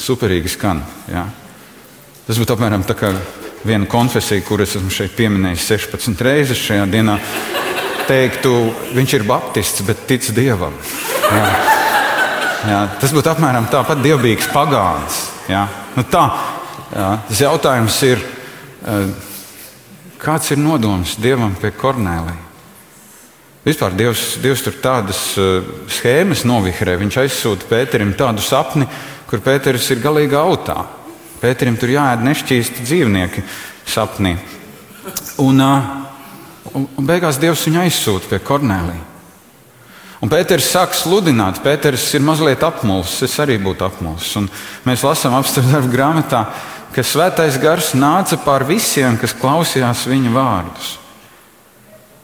Superīgi 0.03 0.51
skan. 0.58 0.82
Ja? 1.10 1.27
Tas 2.23 2.39
būtu 2.39 2.55
apmēram 2.55 2.86
tā 2.88 2.95
kā 2.95 3.09
viena 3.67 3.88
konfesija, 3.89 4.43
kuras 4.47 4.77
esmu 4.77 4.91
šeit 4.93 5.15
pieminējis 5.17 5.65
16 5.73 6.23
reizes 6.23 6.62
šajā 6.63 6.86
dienā. 6.91 7.17
Teiktu, 8.07 8.51
viņš 8.95 9.15
ir 9.17 9.25
baptists, 9.27 9.83
bet 9.88 10.05
tic 10.07 10.27
dievam. 10.36 10.75
Jā. 11.27 11.45
Jā, 12.63 12.79
tas 12.99 13.12
būtu 13.12 13.27
apmēram 13.27 13.67
tāpat 13.71 13.99
dievbijīgs 14.03 14.47
pagāns. 14.53 15.19
Jā. 15.51 15.65
Nu 15.97 16.05
tā, 16.07 16.23
jā. 16.93 17.09
Tas 17.27 17.43
jautājums 17.43 17.99
ir, 18.07 18.23
eh, 18.88 19.12
kāds 20.23 20.51
ir 20.55 20.63
nodoms 20.63 21.17
dievam 21.19 21.55
pie 21.59 21.71
Kornelija? 21.75 22.39
Vispār 23.63 23.95
Dievs, 23.95 24.38
Dievs 24.43 24.59
tur 24.59 24.75
tādas 24.83 25.19
uh, 25.39 25.63
schēmas 25.88 26.41
novihrē. 26.43 26.97
Viņš 26.99 27.17
aizsūta 27.21 27.69
Pēterim 27.69 28.09
tādu 28.19 28.43
sapni, 28.43 28.83
kur 29.29 29.39
Pēters 29.39 29.88
ir 29.95 30.01
galīgi 30.03 30.36
autā. 30.36 30.81
Pēterim 31.43 31.75
tur 31.75 31.91
jāēd 31.91 32.23
nešķīsti 32.23 32.86
dzīvnieki 32.88 33.43
sapnī. 33.91 34.38
Un, 35.43 35.60
un, 35.60 36.86
beigās 37.03 37.39
Dievs 37.41 37.65
viņu 37.67 37.82
aizsūta 37.84 38.32
pie 38.32 38.39
Kornelija. 38.39 39.10
Un 40.23 40.32
Pēters 40.32 40.69
sāk 40.71 40.95
sludināt, 40.95 41.60
Pēters 41.65 42.06
ir 42.15 42.23
mazliet 42.23 42.63
apmulsis, 42.63 43.25
es 43.27 43.36
arī 43.43 43.58
būtu 43.60 43.84
apmulsis. 43.84 44.38
Un 44.39 44.47
mēs 44.88 45.03
lasām 45.03 45.36
apstākļu 45.36 45.91
grāmatā, 45.91 46.45
ka 46.95 47.03
svētais 47.03 47.60
gars 47.60 47.91
nāca 47.91 48.39
pār 48.45 48.63
visiem, 48.69 49.19
kas 49.19 49.36
klausījās 49.36 50.06
viņa 50.08 50.32
vārdus. 50.32 50.95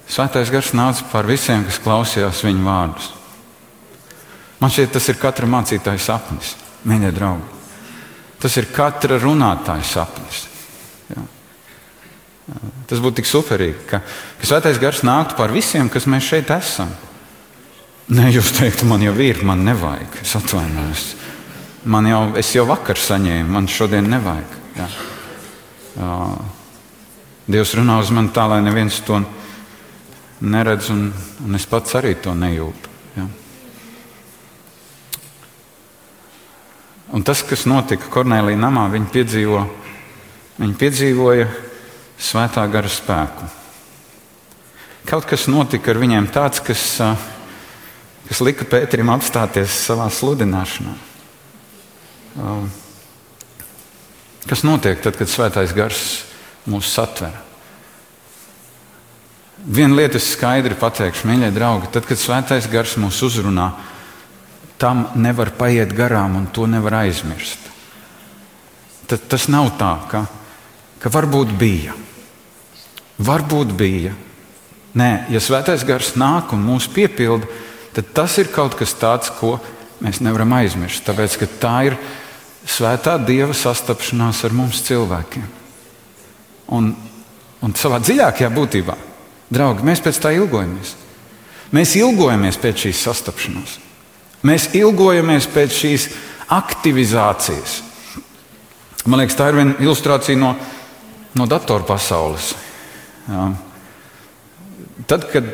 Svētais 0.09 0.49
gars 0.49 0.71
nāca 0.71 1.03
pār 1.11 1.27
visiem, 1.27 1.67
kas 1.67 1.83
klausījās 1.83 2.39
viņa 2.47 2.65
vārdus. 2.65 3.11
Man 4.63 4.71
šķiet, 4.71 4.95
tas 4.95 5.11
ir 5.11 5.19
katra 5.19 5.47
mācītāja 5.51 6.07
sapnis, 6.07 6.55
mīļie 6.87 7.11
draugi. 7.19 7.58
Tas 8.39 8.55
ir 8.59 8.69
katra 8.71 9.19
runātāja 9.19 9.83
sapnis. 9.83 10.45
Jā. 11.09 11.23
Tas 12.89 13.01
būtu 13.03 13.19
tik 13.19 13.29
superīgi, 13.29 13.83
ka, 13.89 13.99
ka 14.39 14.49
svētais 14.49 14.79
gars 14.81 15.03
nāktu 15.05 15.37
par 15.37 15.53
visiem, 15.53 15.91
kas 15.91 16.07
mēs 16.09 16.27
šeit 16.31 16.51
esam. 16.55 16.91
Nē, 18.09 18.31
jūs 18.33 18.55
teiktu, 18.57 18.87
man 18.89 19.03
jau 19.05 19.13
ir, 19.21 19.43
man 19.45 19.61
nevajag. 19.67 20.21
Es 20.23 20.33
atvainojos. 20.39 21.03
Man 21.89 22.07
jau, 22.09 22.21
es 22.39 22.49
jau 22.55 22.65
vakar 22.67 22.97
saņēmu, 22.97 23.51
man 23.53 23.69
šodien 23.69 24.09
nevajag. 24.09 24.55
Jā. 24.79 24.87
Dievs 27.49 27.75
runā 27.77 27.99
uz 28.01 28.09
mani 28.13 28.33
tā, 28.33 28.47
lai 28.49 28.63
neviens 28.65 28.97
to 29.05 29.19
neredz, 30.41 30.89
un, 30.93 31.09
un 31.45 31.59
es 31.59 31.67
pats 31.69 31.95
arī 31.99 32.15
to 32.23 32.33
nejūtu. 32.37 32.95
Jā. 33.19 33.27
Un 37.09 37.23
tas, 37.25 37.41
kas 37.41 37.65
notika 37.65 38.05
Kornelija 38.13 38.59
namā, 38.59 38.85
viņi, 38.93 39.07
piedzīvo, 39.13 39.63
viņi 40.59 40.75
piedzīvoja 40.77 41.47
svētā 42.21 42.65
gara 42.69 42.91
spēku. 42.91 43.49
Kaut 45.09 45.25
kas 45.25 45.47
notika 45.49 45.89
ar 45.89 46.01
viņiem 46.01 46.27
tāds, 46.29 46.61
kas, 46.61 46.83
kas 48.27 48.41
lika 48.45 48.67
Pēterim 48.69 49.09
apstāties 49.09 49.73
savā 49.87 50.05
sludināšanā. 50.13 50.93
Kas 54.49 54.61
notiek 54.67 55.01
tad, 55.01 55.17
kad 55.17 55.31
svētais 55.31 55.73
gars 55.73 56.03
mūs 56.69 56.91
satver? 56.93 57.33
Vienu 59.59 59.97
lietu 59.97 60.19
es 60.21 60.29
skaidri 60.35 60.77
pateikšu, 60.79 61.27
mīļie 61.27 61.49
draugi, 61.51 61.89
tad, 61.91 62.05
kad 62.07 62.21
svētais 62.21 62.69
gars 62.71 62.93
mūs 63.01 63.17
uzrunā, 63.25 63.73
tam 64.79 65.09
nevar 65.19 65.51
paiet 65.57 65.91
garām 65.95 66.37
un 66.39 66.47
to 66.55 66.65
nevar 66.69 67.01
aizmirst. 67.03 67.67
Tad 69.09 69.25
tas 69.27 69.47
nav 69.51 69.73
tā, 69.79 69.91
ka, 70.09 70.23
ka 71.01 71.11
varbūt 71.11 71.51
bija. 71.59 71.95
Varbūt 73.19 73.73
bija. 73.75 74.13
Nē, 74.99 75.11
ja 75.33 75.41
svētais 75.43 75.83
gars 75.85 76.13
nāk 76.17 76.53
un 76.55 76.63
mūs 76.65 76.87
piepilda, 76.93 77.49
tad 77.93 78.13
tas 78.15 78.37
ir 78.41 78.51
kaut 78.53 78.77
kas 78.79 78.95
tāds, 78.97 79.33
ko 79.33 79.57
mēs 79.99 80.21
nevaram 80.23 80.53
aizmirst. 80.59 81.03
Tāpēc, 81.07 81.35
ka 81.41 81.49
tā 81.59 81.75
ir 81.89 81.97
svētā 82.69 83.17
dieva 83.21 83.53
sastapšanās 83.57 84.43
ar 84.47 84.55
mums 84.55 84.81
cilvēkiem. 84.87 85.45
Un, 86.77 86.93
un 87.65 87.75
savā 87.75 87.99
dziļākajā 88.05 88.49
būtībā, 88.53 88.95
draugi, 89.49 89.85
mēs 89.89 90.05
pēc 90.05 90.21
tā 90.21 90.33
ilgojamies. 90.37 90.95
Mēs 91.75 91.97
ilgojamies 91.99 92.57
pēc 92.61 92.85
šīs 92.85 93.05
sastapšanās. 93.09 93.77
Mēs 94.47 94.69
ilgojamies 94.77 95.49
pēc 95.51 95.75
šīs 95.75 96.09
aktivizācijas. 96.55 97.79
Man 99.09 99.21
liekas, 99.21 99.37
tā 99.37 99.49
ir 99.49 99.57
viena 99.59 99.75
ilustrācija 99.81 100.39
no, 100.39 100.53
no 101.39 101.47
datoru 101.49 101.87
pasaules. 101.87 102.53
Jā. 103.29 103.47
Tad, 105.09 105.25
kad 105.31 105.49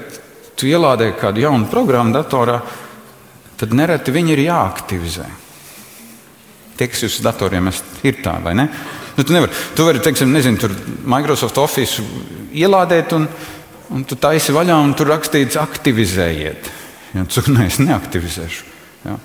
tu 0.60 0.70
ielādē 0.70 1.12
kādu 1.20 1.44
jaunu 1.44 1.70
programmu 1.72 2.16
datorā, 2.16 2.60
tad 3.60 3.74
nereti 3.76 4.14
viņi 4.16 4.36
ir 4.36 4.44
jāaktivizē. 4.48 5.26
Tie, 6.76 6.90
kas 6.92 7.06
uz 7.08 7.22
datoriem 7.24 7.72
ir 8.04 8.22
tā, 8.24 8.36
vai 8.44 8.56
ne? 8.58 8.68
Nu, 9.16 9.24
tu, 9.24 9.32
nevar, 9.32 9.52
tu 9.76 9.86
vari, 9.88 10.02
teiksim, 10.04 10.34
nezinu, 10.36 10.60
tur 10.60 10.74
Microsoft 11.08 11.58
Office 11.62 12.04
ielādēt, 12.52 13.16
un, 13.16 13.30
un 13.96 14.04
tu 14.08 14.18
taisi 14.20 14.56
vaļā, 14.56 14.76
un 14.84 14.92
tur 14.98 15.14
rakstīts, 15.14 15.56
aktivizējiet. 15.62 16.72
Ja, 17.16 17.24
tu 17.32 17.46
ne, 17.56 17.70
es 17.70 17.80
neaktivizēšu. 17.80 18.75
Ja. 19.06 19.18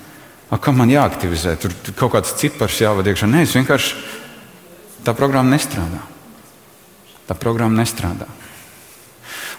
A, 0.51 0.59
kā 0.59 0.73
man 0.75 0.91
jāaktivizē? 0.91 1.55
Tur 1.61 1.73
kaut 1.97 2.13
kāds 2.17 2.35
cipars 2.39 2.79
jāvada 2.81 3.11
iekšā. 3.11 3.29
Nē, 3.31 3.45
es 3.47 3.55
vienkārši 3.55 3.95
tā 5.05 5.15
programma 5.17 5.55
nestrādā. 5.55 6.01
Tā 7.29 7.37
programma 7.39 7.81
nestrādā. 7.81 8.27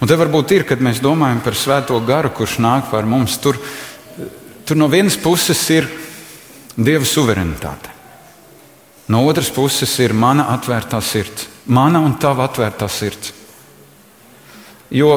Un 0.02 0.10
te 0.10 0.18
varbūt 0.18 0.52
ir, 0.52 0.66
kad 0.68 0.82
mēs 0.82 1.00
domājam 1.02 1.40
par 1.44 1.56
svēto 1.56 1.96
garu, 2.04 2.32
kurš 2.34 2.58
nāk 2.62 2.90
par 2.90 3.06
mums. 3.08 3.38
Tur, 3.40 3.58
tur 4.66 4.78
no 4.78 4.90
vienas 4.92 5.16
puses 5.20 5.62
ir 5.72 5.88
Dieva 6.72 7.04
suverenitāte. 7.04 7.90
No 9.12 9.26
otras 9.28 9.50
puses 9.52 9.92
ir 10.00 10.14
mana 10.16 10.46
atvērtā 10.54 11.02
sirds, 11.04 11.44
mana 11.66 12.00
un 12.00 12.14
tava 12.16 12.46
atvērtā 12.48 12.88
sirds. 12.88 13.32
Jo 14.92 15.10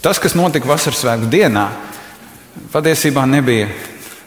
tas, 0.00 0.20
kas 0.22 0.36
notika 0.38 0.68
vasaras 0.70 1.02
svētku 1.02 1.28
dienā, 1.32 1.66
patiesībā 2.72 3.26
nebija 3.28 3.68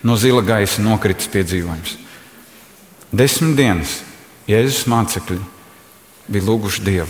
no 0.03 0.15
zila 0.19 0.41
gaisa 0.45 0.83
nokritis 0.83 1.29
piedzīvojums. 1.31 1.95
Desmit 3.11 3.57
dienas 3.57 3.99
Jēzus 4.49 4.87
mācekļi 4.89 5.39
bija 6.29 6.45
lūguši 6.45 6.83
Dievu. 6.85 7.09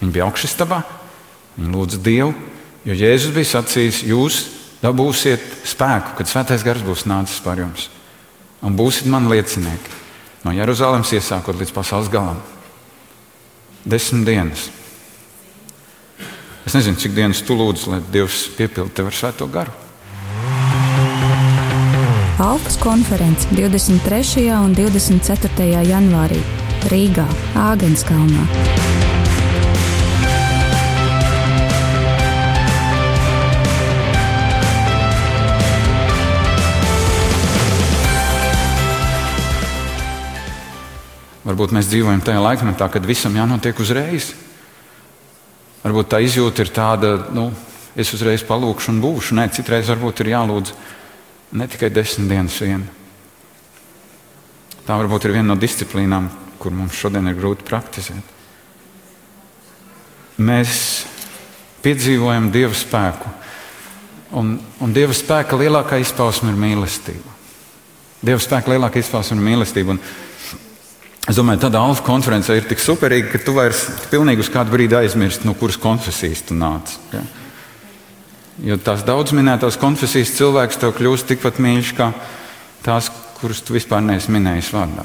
Viņi 0.00 0.12
bija 0.12 0.26
augšstabā, 0.28 0.82
viņi 1.56 1.72
lūdza 1.72 2.00
Dievu, 2.04 2.34
jo 2.84 2.96
Jēzus 2.96 3.34
bija 3.36 3.52
sacījis, 3.54 4.02
jūs 4.08 4.40
dabūsiet 4.82 5.44
spēku, 5.68 6.16
kad 6.18 6.28
Svētais 6.28 6.64
Gars 6.64 6.84
būs 6.84 7.06
nācis 7.08 7.40
par 7.44 7.60
jums. 7.60 7.88
Un 8.64 8.76
būsiet 8.76 9.08
man 9.12 9.28
liecinieki 9.30 10.04
no 10.44 10.52
Jeruzalemes 10.54 11.12
iesākot 11.16 11.56
līdz 11.58 11.72
pasaules 11.74 12.12
galam. 12.12 12.40
Desmit 13.86 14.26
dienas. 14.26 14.68
Es 16.66 16.74
nezinu, 16.74 16.98
cik 16.98 17.14
dienas 17.14 17.44
tu 17.46 17.54
lūdzu, 17.54 17.92
lai 17.92 18.00
Dievs 18.12 18.48
piepildītu 18.56 18.96
tevi 18.98 19.12
ar 19.12 19.16
Svēto 19.16 19.46
garu. 19.50 19.85
Alpas 22.38 22.76
konferences 22.76 23.46
23. 23.50 24.50
un 24.60 24.74
24. 24.76 25.64
janvārī 25.88 26.36
Rīgā, 26.92 27.24
Āgenskalnā. 27.56 28.42
Varbūt 41.46 41.72
mēs 41.72 41.88
dzīvojam 41.88 42.20
tajā 42.20 42.42
laikmetā, 42.44 42.90
kad 42.92 43.08
visam 43.08 43.32
jānotiek 43.32 43.80
uzreiz. 43.80 44.34
Varbūt 45.86 46.12
tā 46.12 46.20
izjūta 46.20 46.68
ir 46.68 46.74
tāda, 46.76 47.14
nu, 47.32 47.48
es 47.96 48.12
uzreiz 48.12 48.44
palūkšu 48.44 48.92
un 48.92 49.00
būšu. 49.00 49.40
Nē, 49.40 49.48
citreiz 49.56 49.88
varbūt 49.88 50.20
ir 50.20 50.34
jālūdz 50.34 50.76
ne 51.52 51.66
tikai 51.70 51.90
desmit 51.92 52.30
dienas 52.30 52.56
vien. 52.62 52.82
Tā 54.86 54.96
varbūt 54.98 55.26
ir 55.26 55.36
viena 55.36 55.52
no 55.52 55.58
disciplīnām, 55.60 56.28
kur 56.62 56.74
mums 56.74 56.96
šodien 56.96 57.26
ir 57.30 57.38
grūti 57.38 57.66
praktizēt. 57.66 58.34
Mēs 60.36 61.06
piedzīvojam 61.82 62.50
Dieva 62.52 62.76
spēku, 62.76 63.32
un, 64.36 64.56
un 64.84 64.92
Dieva 64.94 65.16
spēka 65.16 65.58
lielākā 65.58 65.98
izpausme 66.02 66.52
ir 66.52 66.60
mīlestība. 66.60 67.34
Dieva 68.26 68.42
spēka 68.42 68.74
lielākā 68.74 69.00
izpausme 69.00 69.38
ir 69.38 69.50
mīlestība. 69.50 69.96
Un, 69.96 70.02
Es 71.26 71.34
domāju, 71.34 71.64
tāda 71.64 71.80
alfa 71.82 72.04
konference 72.06 72.54
ir 72.54 72.68
tik 72.70 72.78
superīga, 72.78 73.32
ka 73.32 73.40
tu 73.42 73.56
vairs 73.56 73.80
pilnīgi 74.12 74.44
uz 74.44 74.50
kādu 74.54 74.70
brīdi 74.70 74.94
aizmirsti, 74.94 75.48
no 75.48 75.56
kuras 75.58 75.74
konfesijas 75.82 76.44
tu 76.46 76.54
nāc. 76.54 76.92
Ja? 77.10 77.24
Jo 78.64 78.78
tās 78.80 79.02
daudz 79.04 79.34
minētās 79.36 79.76
konfesijas 79.76 80.32
cilvēks 80.38 80.78
tev 80.80 80.94
kļūst 80.96 81.28
tikpat 81.28 81.58
mīļš 81.60 81.90
kā 81.98 82.08
tās, 82.86 83.10
kuras 83.36 83.60
tu 83.60 83.74
vispār 83.76 84.00
neesi 84.00 84.32
minējis 84.32 84.70
vārdā. 84.72 85.04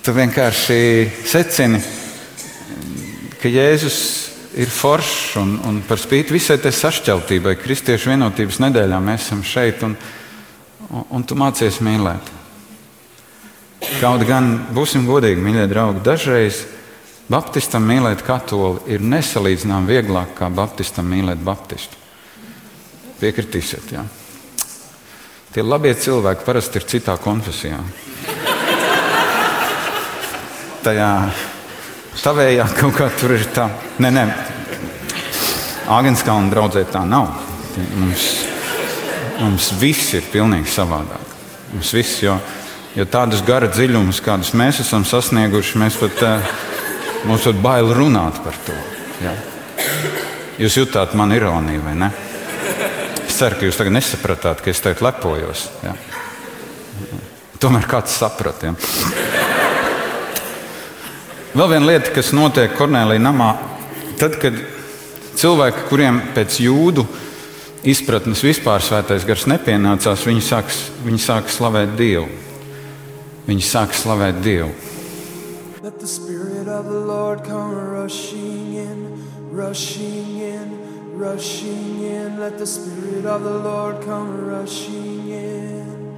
Tu 0.00 0.14
vienkārši 0.16 0.80
secini, 1.28 1.82
ka 3.42 3.52
Jēzus 3.52 4.00
ir 4.56 4.72
foršs 4.72 5.36
un, 5.42 5.52
un 5.68 5.82
par 5.84 6.00
spīti 6.00 6.32
visai 6.32 6.56
tai 6.62 6.72
sašķeltībai, 6.72 7.58
Kristiešu 7.60 8.14
vienotības 8.14 8.62
nedēļā 8.64 9.04
mēs 9.04 9.28
esam 9.28 9.44
šeit 9.44 9.84
un, 9.84 9.98
un, 10.88 11.04
un 11.18 11.28
tu 11.28 11.36
mācies 11.36 11.82
mīlēt. 11.84 12.36
Kaut 14.00 14.24
gan, 14.28 14.54
būsim 14.72 15.04
godīgi, 15.08 15.44
mīļie 15.44 15.68
draugi, 15.68 16.04
dažreiz 16.08 16.64
Baptistam 17.30 17.84
mīlēt 17.86 18.24
katoli 18.26 18.96
ir 18.96 19.02
nesalīdzināmāk 19.06 19.86
vieglāk 19.86 20.32
kā 20.40 20.48
Baptistam 20.50 21.06
mīlēt 21.12 21.38
Baptistu. 21.46 21.94
Piekritīsiet, 23.20 23.92
jā. 23.94 24.02
Tie 25.54 25.62
labie 25.62 25.92
cilvēki 25.94 26.42
parasti 26.46 26.80
ir 26.80 26.86
citā 26.90 27.14
konfesijā. 27.22 27.78
Tajā 30.82 31.10
tavējā 32.18 32.66
kaut 32.80 32.96
kā 32.98 33.06
tur 33.20 33.36
ir 33.36 33.46
tā. 33.54 33.68
Nē, 34.02 34.10
nē, 34.16 34.24
Āgenskalna 35.90 36.50
draudzē 36.50 36.82
tā 36.90 37.04
nav. 37.06 37.30
Mums, 37.98 38.26
mums 39.38 39.70
viss 39.78 40.16
ir 40.18 40.26
pilnīgi 40.32 40.70
savādāk. 40.70 41.36
Mums 41.76 41.92
viss, 41.94 42.24
jo, 42.24 42.34
jo 42.98 43.06
tādus 43.06 43.44
gara 43.46 43.70
dziļumus, 43.70 44.18
kādus 44.24 44.50
mēs 44.58 44.82
esam 44.82 45.06
sasnieguši, 45.06 45.78
mēs 45.78 46.00
pat. 46.02 46.26
Uh, 46.26 46.58
Mums 47.28 47.46
ir 47.50 47.58
bail 47.60 47.90
runāt 47.94 48.40
par 48.44 48.56
to. 48.64 48.76
Jā. 49.20 49.34
Jūs 50.60 50.76
jutāt 50.80 51.14
man 51.16 51.32
ironiju, 51.32 51.82
vai 51.84 51.94
ne? 51.96 52.10
Es 53.26 53.36
ceru, 53.38 53.58
ka 53.60 53.68
jūs 53.68 53.78
tagad 53.80 53.94
nesapratāt, 53.96 54.62
ka 54.64 54.72
es 54.72 54.80
tagad 54.84 55.04
lepojos. 55.04 55.68
Jā. 55.84 55.94
Tomēr 57.60 57.84
kāds 57.88 58.16
saprata. 58.16 58.72
Vēl 61.50 61.72
viena 61.74 61.88
lieta, 61.90 62.12
kas 62.14 62.30
notiek 62.36 62.72
Kornelija 62.78 63.20
namā, 63.20 63.50
tad, 64.20 64.36
kad 64.40 64.56
cilvēki, 65.40 65.86
kuriem 65.90 66.20
pēc 66.36 66.60
jūdu 66.64 67.04
izpratnes 67.90 68.44
vispār 68.44 68.84
svētais 68.84 69.26
gars 69.28 69.48
nepienācās, 69.50 70.26
viņi 70.28 70.44
sāk, 70.46 70.70
viņi 71.06 71.20
sāk 71.24 71.50
slavēt 71.52 71.96
Dievu. 71.98 72.28
Viņi 73.48 73.66
sāk 73.66 73.96
slavēt 73.96 74.40
Dievu. 74.44 74.72
Of 76.80 76.86
the 76.86 76.98
Lord 76.98 77.44
come 77.44 77.74
rushing 77.74 78.72
in, 78.72 79.52
rushing 79.52 80.38
in, 80.38 81.12
rushing 81.12 82.02
in. 82.02 82.40
Let 82.40 82.56
the 82.56 82.66
Spirit 82.66 83.26
of 83.26 83.44
the 83.44 83.58
Lord 83.58 84.02
come 84.02 84.46
rushing 84.46 85.28
in. 85.28 86.16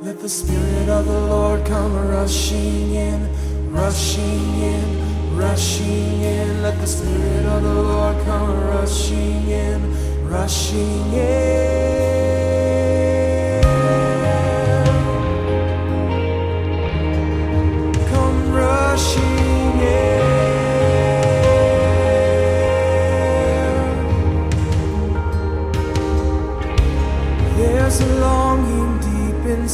Let 0.00 0.18
the 0.18 0.30
Spirit 0.30 0.88
of 0.88 1.04
the 1.04 1.20
Lord 1.26 1.66
come 1.66 2.08
rushing 2.08 2.94
in, 2.94 3.70
rushing 3.70 4.62
in, 4.62 5.36
rushing 5.36 6.22
in. 6.22 6.62
Let 6.62 6.80
the 6.80 6.86
Spirit 6.86 7.44
of 7.44 7.62
the 7.62 7.82
Lord 7.82 8.16
come 8.24 8.60
rushing 8.68 9.46
in, 9.50 10.26
rushing 10.26 11.12
in. 11.12 12.23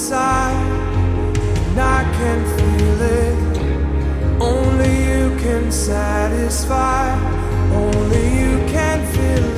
Inside, 0.00 0.54
and 1.68 1.80
I 1.80 2.02
can 2.18 2.38
feel 2.56 3.02
it. 3.02 4.40
Only 4.40 4.92
you 5.10 5.36
can 5.38 5.70
satisfy, 5.70 7.04
only 7.72 8.24
you 8.40 8.56
can 8.68 8.98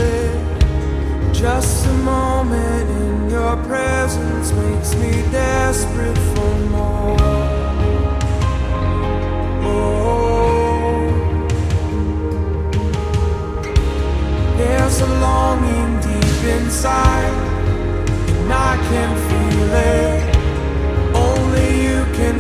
it. 0.01 1.35
Just 1.35 1.87
a 1.87 1.93
moment 1.93 2.89
in 3.03 3.31
your 3.31 3.57
presence 3.65 4.53
makes 4.53 4.95
me 4.97 5.13
desperate 5.31 6.32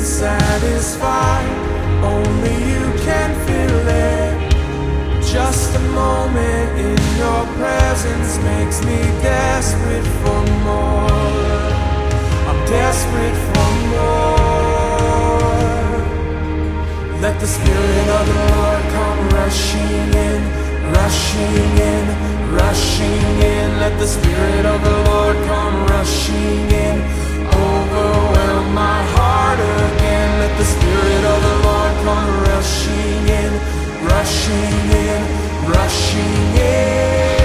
satisfied. 0.02 1.48
Only 2.02 2.54
you 2.72 2.84
can 3.06 3.30
feel 3.46 3.88
it. 3.88 4.52
Just 5.22 5.74
a 5.76 5.78
moment 6.02 6.70
in 6.78 6.98
your 7.16 7.42
presence 7.56 8.38
makes 8.50 8.84
me 8.84 8.98
desperate 9.22 10.08
for 10.22 10.40
more. 10.66 11.10
I'm 12.48 12.60
desperate 12.66 13.38
for 13.48 13.70
more. 13.94 14.32
Let 17.22 17.38
the 17.38 17.46
Spirit 17.46 18.08
of 18.18 18.24
the 18.26 18.38
Lord 18.52 18.82
come 18.96 19.20
rushing 19.38 20.08
in, 20.28 20.40
rushing 20.92 21.72
in, 21.92 22.04
rushing 22.52 23.26
in. 23.54 23.68
Let 23.78 23.98
the 23.98 24.08
Spirit 24.08 24.66
of 24.66 24.82
the 24.82 24.96
Lord 25.10 25.36
come 25.46 25.86
rushing 25.86 26.70
in 26.70 27.21
overwhelm 27.70 28.75
my 28.75 29.01
heart 29.14 29.59
again. 29.59 30.29
Let 30.40 30.53
the 30.59 30.68
Spirit 30.75 31.22
of 31.33 31.38
the 31.48 31.57
Lord 31.66 31.92
come 32.07 32.27
rushing 32.51 33.22
in, 33.40 33.53
rushing 34.12 34.83
in, 35.07 35.20
rushing 35.77 36.37
in. 36.57 37.41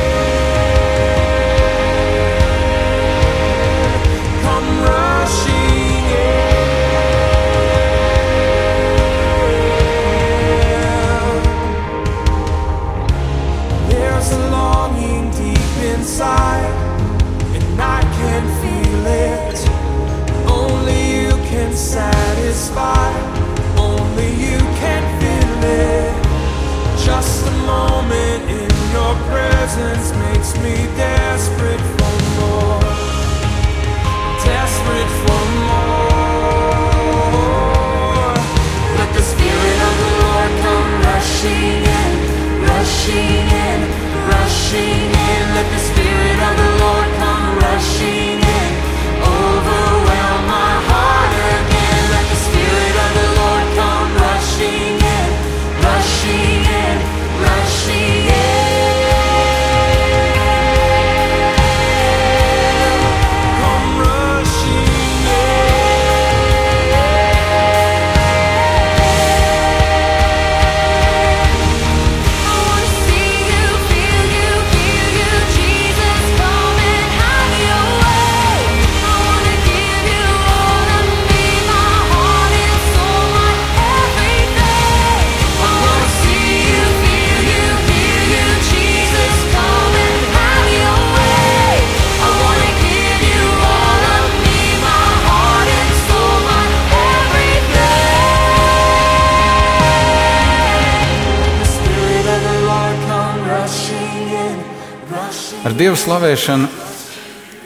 Dievu 105.77 105.97
slavēšanu 105.99 106.67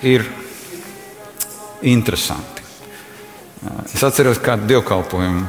ir 0.04 0.26
interesanti. 1.88 2.64
Es 3.94 4.04
atceros 4.04 4.42
kādu 4.42 4.68
dievkalpojumu 4.72 5.46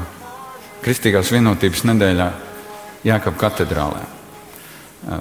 Kristīgās 0.82 1.30
vienotības 1.32 1.84
nedēļā 1.88 2.26
Jākapa 3.06 3.38
katedrālē. 3.40 4.02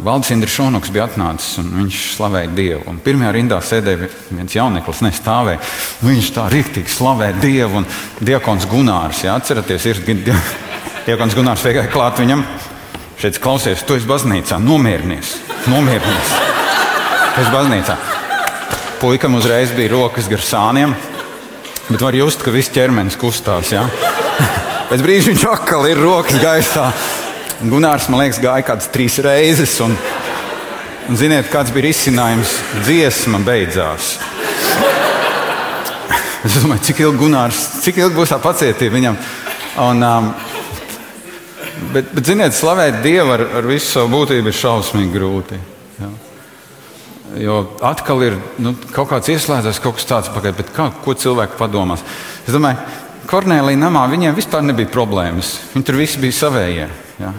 Valdis 0.06 0.30
Indrišs 0.36 0.60
Šonoks 0.60 0.92
bija 0.94 1.08
atnācis 1.08 1.58
un 1.64 1.72
viņš 1.80 2.02
slavēja 2.18 2.52
Dievu. 2.54 2.84
Un 2.92 3.00
pirmajā 3.02 3.32
rindā 3.34 3.58
sēdēja 3.66 4.12
viens 4.30 4.54
jauneklis, 4.54 5.02
nestāvēja. 5.08 5.64
Viņš 6.06 6.30
tā 6.36 6.46
rīktīgi 6.54 6.94
slavēja 6.94 7.40
Dievu 7.42 7.82
un 7.82 7.90
Diekons 8.22 8.70
Gunārs. 8.70 9.24
Jā, 9.26 9.40
atceraties, 9.42 9.90
ir 9.90 10.04
Diekons 11.08 11.38
Gunārs 11.38 11.66
vienkārši 11.66 11.94
klāt 11.96 12.22
viņam. 12.22 12.46
Šeit 13.22 13.42
klausies, 13.42 13.82
tu 13.86 13.98
esi 13.98 14.10
baznīcā, 14.10 14.62
nomierinies, 14.62 15.40
nomierinies. 15.70 16.51
Esi 17.32 17.52
baznīcā. 17.54 17.96
Puikam 19.00 19.38
uzreiz 19.40 19.72
bija 19.72 19.94
rokas 19.94 20.28
gar 20.30 20.42
sāniem, 20.44 20.92
bet 21.88 22.02
var 22.04 22.16
just, 22.18 22.44
ka 22.44 22.52
viss 22.52 22.72
ķermenis 22.76 23.16
kustās. 23.20 23.72
Ja? 23.72 23.86
Pēc 24.90 25.04
brīža 25.06 25.32
viņš 25.32 25.46
atkal 25.48 25.88
ir 25.88 26.02
rokas 26.04 26.36
gaisā. 26.42 26.90
Gunārs, 27.62 28.10
man 28.12 28.26
liekas, 28.26 28.42
gāja 28.44 28.66
kādas 28.68 28.92
trīs 28.92 29.16
reizes. 29.24 29.78
Un, 29.86 29.96
un 31.08 31.20
ziniet, 31.20 31.48
kāds 31.54 31.72
bija 31.72 31.88
risinājums? 31.88 32.58
Dziesma 32.84 33.40
beidzās. 33.48 34.18
Es 36.44 36.60
domāju, 36.60 36.84
cik 36.90 37.04
ilgi 37.06 37.22
Gunārs, 37.22 37.64
cik 37.86 38.02
ilgi 38.02 38.18
būs 38.18 38.36
tā 38.36 38.42
pacietība 38.44 38.98
viņam. 38.98 39.20
Un, 39.88 40.04
um, 40.04 40.32
bet, 41.94 42.12
bet, 42.12 42.26
ziniet, 42.28 42.58
slavēt 42.58 43.00
Dievu 43.06 43.38
ar, 43.38 43.48
ar 43.62 43.72
visu 43.72 43.94
savu 43.94 44.18
būtību 44.18 44.52
ir 44.52 44.64
šausmīgi 44.66 45.16
grūti. 45.16 45.68
Jo 47.40 47.62
atkal 47.86 48.24
ir 48.26 48.36
nu, 48.60 48.74
kaut 48.92 49.12
kāds 49.14 49.30
ieslēdzies, 49.32 49.80
kaut 49.84 50.00
kas 50.00 50.08
tāds 50.10 50.32
pagaidām, 50.34 50.58
bet 50.60 50.74
kā, 50.76 50.90
ko 51.04 51.16
cilvēki 51.16 51.56
padomās? 51.60 52.04
Es 52.44 52.52
domāju, 52.52 52.82
Kornelija 53.32 53.80
namā 53.80 54.04
viņiem 54.12 54.36
vispār 54.36 54.66
nebija 54.66 54.92
problēmas. 54.92 55.54
Viņi 55.72 55.88
tur 55.88 56.00
visi 56.02 56.20
bija 56.20 56.36
savējie. 56.36 56.90
Ja? 57.22 57.32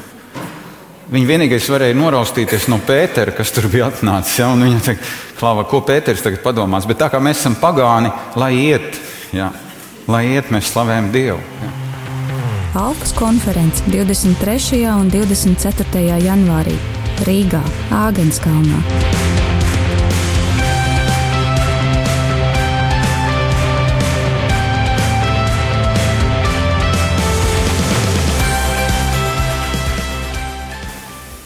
Viņi 1.12 1.28
vienīgais 1.28 1.68
varēja 1.68 1.98
noraustīties 1.98 2.70
no 2.72 2.78
Pētera, 2.86 3.34
kas 3.36 3.52
tur 3.52 3.68
bija 3.72 3.90
atnācis. 3.90 4.38
Ja? 4.40 4.48
Viņa 4.56 4.80
teica, 4.86 5.12
Klāva, 5.36 5.66
ko 5.68 5.82
Pēters 5.84 6.24
tagad 6.24 6.40
padomās? 6.44 6.88
Bet 6.88 7.02
tā 7.02 7.10
kā 7.12 7.20
mēs 7.20 7.42
esam 7.42 7.58
pagāni, 7.60 8.14
lai 8.40 8.52
iet, 8.62 8.96
ja? 9.36 9.50
lai 10.08 10.24
iet 10.32 10.48
mēs 10.54 10.72
slavējam 10.72 11.12
Dievu. 11.12 11.42
Ja? 11.60 11.72
Alpas 12.86 13.12
konference 13.12 13.84
23. 13.92 14.86
un 14.94 15.12
24. 15.12 16.06
janvārī 16.24 16.78
Rīgā, 17.28 17.60
Āgenskalnā. 17.92 19.21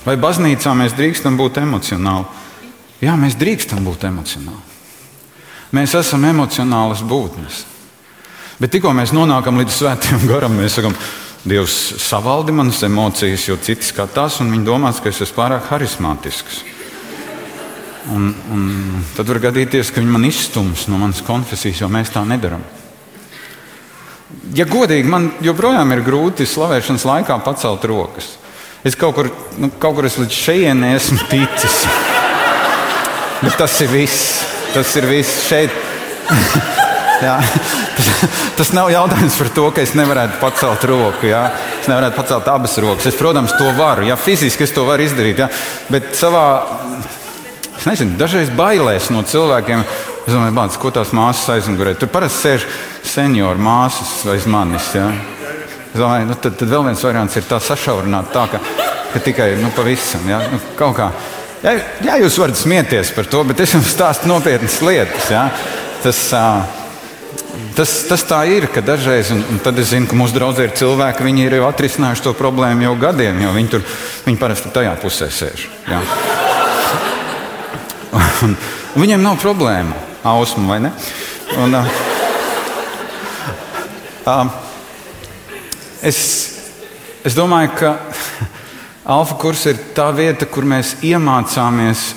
Vai 0.07 0.15
baznīcā 0.23 0.73
mēs 0.79 0.95
drīkstam 0.95 1.37
būt 1.39 1.59
emocionāli? 1.59 2.45
Jā, 3.03 3.17
mēs 3.19 3.35
drīkstam 3.39 3.85
būt 3.85 4.07
emocionāli. 4.07 4.63
Mēs 5.75 5.97
esam 5.99 6.25
emocionālas 6.25 7.03
būtnes. 7.05 7.65
Bet 8.61 8.73
tikko 8.73 8.95
mēs 8.97 9.13
nonākam 9.13 9.59
līdz 9.61 9.75
svētajam 9.75 10.29
garam, 10.31 10.55
mēs 10.57 10.79
sakām, 10.79 10.95
Dievs 11.47 11.75
savaldi 12.03 12.51
manas 12.51 12.81
emocijas, 12.83 13.45
jo 13.47 13.55
citi 13.63 13.87
skatās 13.87 14.41
un 14.43 14.49
viņi 14.51 14.67
domās, 14.67 14.99
ka 14.99 15.13
es 15.13 15.21
esmu 15.23 15.37
pārāk 15.37 15.69
harizmātisks. 15.71 16.65
Un, 18.11 18.33
un 18.51 18.65
tad 19.15 19.31
var 19.31 19.39
gadīties, 19.45 19.93
ka 19.95 20.03
viņi 20.03 20.11
man 20.11 20.27
izstums 20.27 20.89
no 20.91 20.99
manas 20.99 21.23
konfesijas, 21.27 21.85
jo 21.85 21.91
mēs 21.93 22.11
tā 22.15 22.25
nedarām. 22.27 22.65
Ja 24.59 24.67
godīgi, 24.67 25.07
man 25.07 25.29
joprojām 25.43 25.95
ir 25.95 26.03
grūti 26.07 26.49
slavēšanas 26.51 27.07
laikā 27.07 27.39
pacelt 27.47 27.87
rokas. 27.87 28.33
Es 28.87 28.95
kaut 28.95 29.17
kur, 29.17 29.27
nu, 29.59 29.73
kaut 29.83 29.97
kur 29.99 30.07
es 30.07 30.15
līdz 30.21 30.37
šejienei 30.37 30.95
esmu 30.95 31.19
ticis. 31.27 31.81
Bet 33.41 33.57
tas 33.59 33.75
ir 33.83 33.91
viss. 33.91 34.29
Tas 34.71 34.93
ir 35.01 35.09
viss 35.11 35.43
šeit. 35.49 35.75
jā, 37.27 37.35
tas, 37.97 38.09
tas 38.61 38.73
nav 38.77 38.91
jautājums 38.93 39.39
par 39.41 39.51
to, 39.59 39.67
ka 39.75 39.83
es 39.83 39.97
nevarētu 39.99 40.39
pacelt 40.39 40.87
roku. 40.87 41.27
Jā. 41.33 41.43
Es 41.81 41.91
nevarētu 41.91 42.19
pacelt 42.21 42.51
abas 42.53 42.79
rokas. 42.83 43.11
Es, 43.11 43.19
protams, 43.19 43.57
to 43.59 43.73
varu. 43.79 44.07
Jā, 44.07 44.19
fiziski 44.21 44.67
es 44.69 44.75
to 44.77 44.87
varu 44.87 45.07
izdarīt. 45.09 45.43
Jā. 45.43 45.51
Bet 45.91 46.13
savā, 46.19 46.47
es 47.81 47.89
nezinu, 47.91 48.15
dažreiz 48.21 48.55
bailēs 48.55 49.11
no 49.11 49.27
cilvēkiem. 49.27 49.83
Es 50.27 50.35
domāju, 50.35 50.55
bāc, 50.59 50.79
ko 50.83 50.95
tās 50.95 51.11
māsas 51.15 51.57
aizmugurē. 51.59 51.99
Tur 51.99 52.11
parasti 52.13 52.53
sēž 52.53 52.69
senioru 53.17 53.67
māsas 53.67 54.21
aiz 54.31 54.47
manis. 54.51 54.95
Jā. 54.95 55.11
Es 55.97 56.01
domāju, 56.03 56.27
nu, 56.29 56.35
tad, 56.37 56.59
tad 56.61 56.69
vēl 56.69 56.83
viens 56.91 57.03
variants 57.07 57.37
ir 57.41 57.45
tā 57.49 57.57
sašaurināt, 57.57 58.27
tā, 58.29 58.43
ka, 58.53 58.59
ka 59.15 59.21
tikai 59.25 59.55
nu, 59.57 59.71
pavisam. 59.73 60.27
Ja? 60.29 60.43
Nu, 60.53 60.59
kaut 60.77 60.93
kā. 60.99 61.07
Jā, 61.63 61.73
jā, 62.05 62.17
jūs 62.21 62.35
varat 62.37 62.59
smieties 62.61 63.15
par 63.17 63.25
to, 63.33 63.41
bet 63.49 63.63
es 63.65 63.73
jums 63.73 63.89
stāstu 63.89 64.29
nopietnas 64.29 64.77
lietas. 64.85 65.31
Jā. 65.33 65.47
Tas, 66.03 66.19
tas, 67.79 67.95
tas 68.11 68.25
tā 68.29 68.43
ir, 68.53 68.67
ka 68.75 68.83
dažreiz, 68.85 69.31
un, 69.33 69.41
un 69.55 69.63
tad 69.65 69.81
es 69.81 69.95
zinu, 69.95 70.05
ka 70.11 70.19
mūsu 70.21 70.37
draugi 70.37 70.67
ir 70.67 70.75
cilvēki, 70.77 71.25
viņi 71.25 71.47
ir 71.47 71.57
jau 71.63 71.71
atrisinājuši 71.71 72.27
to 72.27 72.35
problēmu 72.37 72.85
jau 72.91 72.93
gadiem, 73.07 73.41
jo 73.47 73.55
viņi 73.57 73.73
tur 73.73 73.89
viņi 74.27 74.43
parasti 74.43 74.75
tajā 74.77 74.93
pusē 75.01 75.31
sēž. 75.33 75.65
Jā. 75.89 76.03
Un, 78.45 78.53
un 78.53 79.01
viņiem 79.01 79.25
nav 79.25 79.41
problēmu, 79.41 79.97
ausmu 80.29 80.69
vai 80.69 80.79
ne? 80.85 80.93
Un, 81.57 81.73
ā, 81.81 81.83
ā, 84.29 84.39
es, 86.03 86.19
es 87.25 87.37
domāju, 87.37 87.73
ka 87.79 87.97
Alfa 89.17 89.37
kurs 89.39 89.63
ir 89.71 89.79
tā 89.95 90.09
vieta, 90.17 90.49
kur 90.51 90.67
mēs 90.67 90.97
iemācāmies 91.07 92.09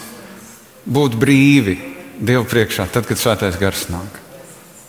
būt 0.89 1.18
brīvi 1.22 1.78
Dievu 2.20 2.44
priekšā, 2.50 2.89
tad, 2.92 3.06
kad 3.08 3.20
svētais 3.20 3.56
gars 3.56 3.86
nāk. 3.94 4.18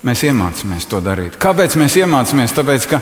Mēs 0.03 0.25
iemācāmies 0.27 0.89
to 0.91 0.99
darīt. 1.05 1.37
Kāpēc 1.39 1.77
mēs 1.79 1.95
iemācāmies? 2.01 2.55
Tāpēc, 2.57 2.87
ka 2.91 2.99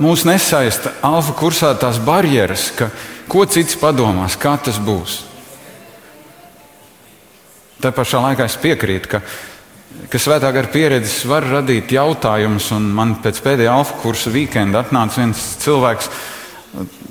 mūs 0.00 0.24
nesaista 0.24 0.94
alfa 1.04 1.34
kursā 1.36 1.74
tās 1.76 1.98
barjeras, 2.00 2.70
ka 2.78 2.88
ko 3.28 3.44
cits 3.44 3.76
padomās, 3.76 4.38
kā 4.40 4.54
tas 4.64 4.78
būs. 4.80 5.18
Tā 7.80 7.92
pašā 7.96 8.22
laikā 8.24 8.46
es 8.48 8.56
piekrītu, 8.60 9.10
ka, 9.12 9.20
ka 10.10 10.18
svētā 10.18 10.50
gara 10.54 10.70
pieredzes 10.70 11.24
var 11.30 11.46
radīt 11.46 11.92
jautājumus. 11.94 12.70
Man 12.80 13.16
pēc 13.22 13.40
pēdējā 13.44 13.74
alfa 13.74 13.98
kursa 14.02 14.32
weekenda 14.34 14.82
atnāca 14.82 15.22
viens 15.22 15.44
cilvēks. 15.62 16.10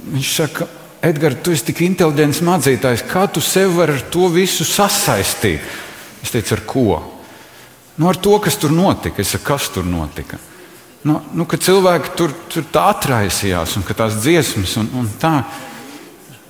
Viņš 0.09 0.33
saka, 0.35 0.67
Edgars, 1.05 1.39
tu 1.43 1.53
esi 1.55 1.69
tik 1.69 1.79
inteliģents 1.85 2.41
mācītājs, 2.43 3.05
kā 3.07 3.23
tu 3.31 3.39
sev 3.43 3.77
vari 3.77 3.95
ar 3.95 4.03
to 4.11 4.27
visu 4.33 4.67
sasaistīt? 4.67 5.63
Es 6.19 6.33
teicu, 6.33 6.57
ar 6.57 6.63
ko? 6.67 6.87
Nu, 7.99 8.09
ar 8.11 8.19
to, 8.19 8.33
kas 8.43 8.59
tur 8.59 8.73
notika. 8.75 9.23
Es 9.23 9.31
saku, 9.35 9.45
kas 9.47 9.69
tur 9.75 9.87
notika? 9.87 10.39
Nu, 11.07 11.21
nu, 11.31 11.45
ka 11.47 11.59
cilvēki 11.59 12.15
tur, 12.19 12.35
tur 12.51 12.67
tā 12.67 12.89
atraisījās 12.91 13.77
un 13.79 13.87
ka 13.87 13.95
tās 13.95 14.19
dziesmas 14.19 14.75
un, 14.81 14.91
un 14.99 15.07
tā. 15.19 15.37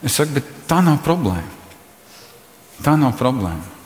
Es 0.02 0.18
saku, 0.18 0.40
bet 0.40 0.50
tā 0.70 0.82
nav 0.86 0.98
problēma. 1.06 1.58
Tā 2.82 2.96
nav 2.98 3.14
problēma. 3.20 3.79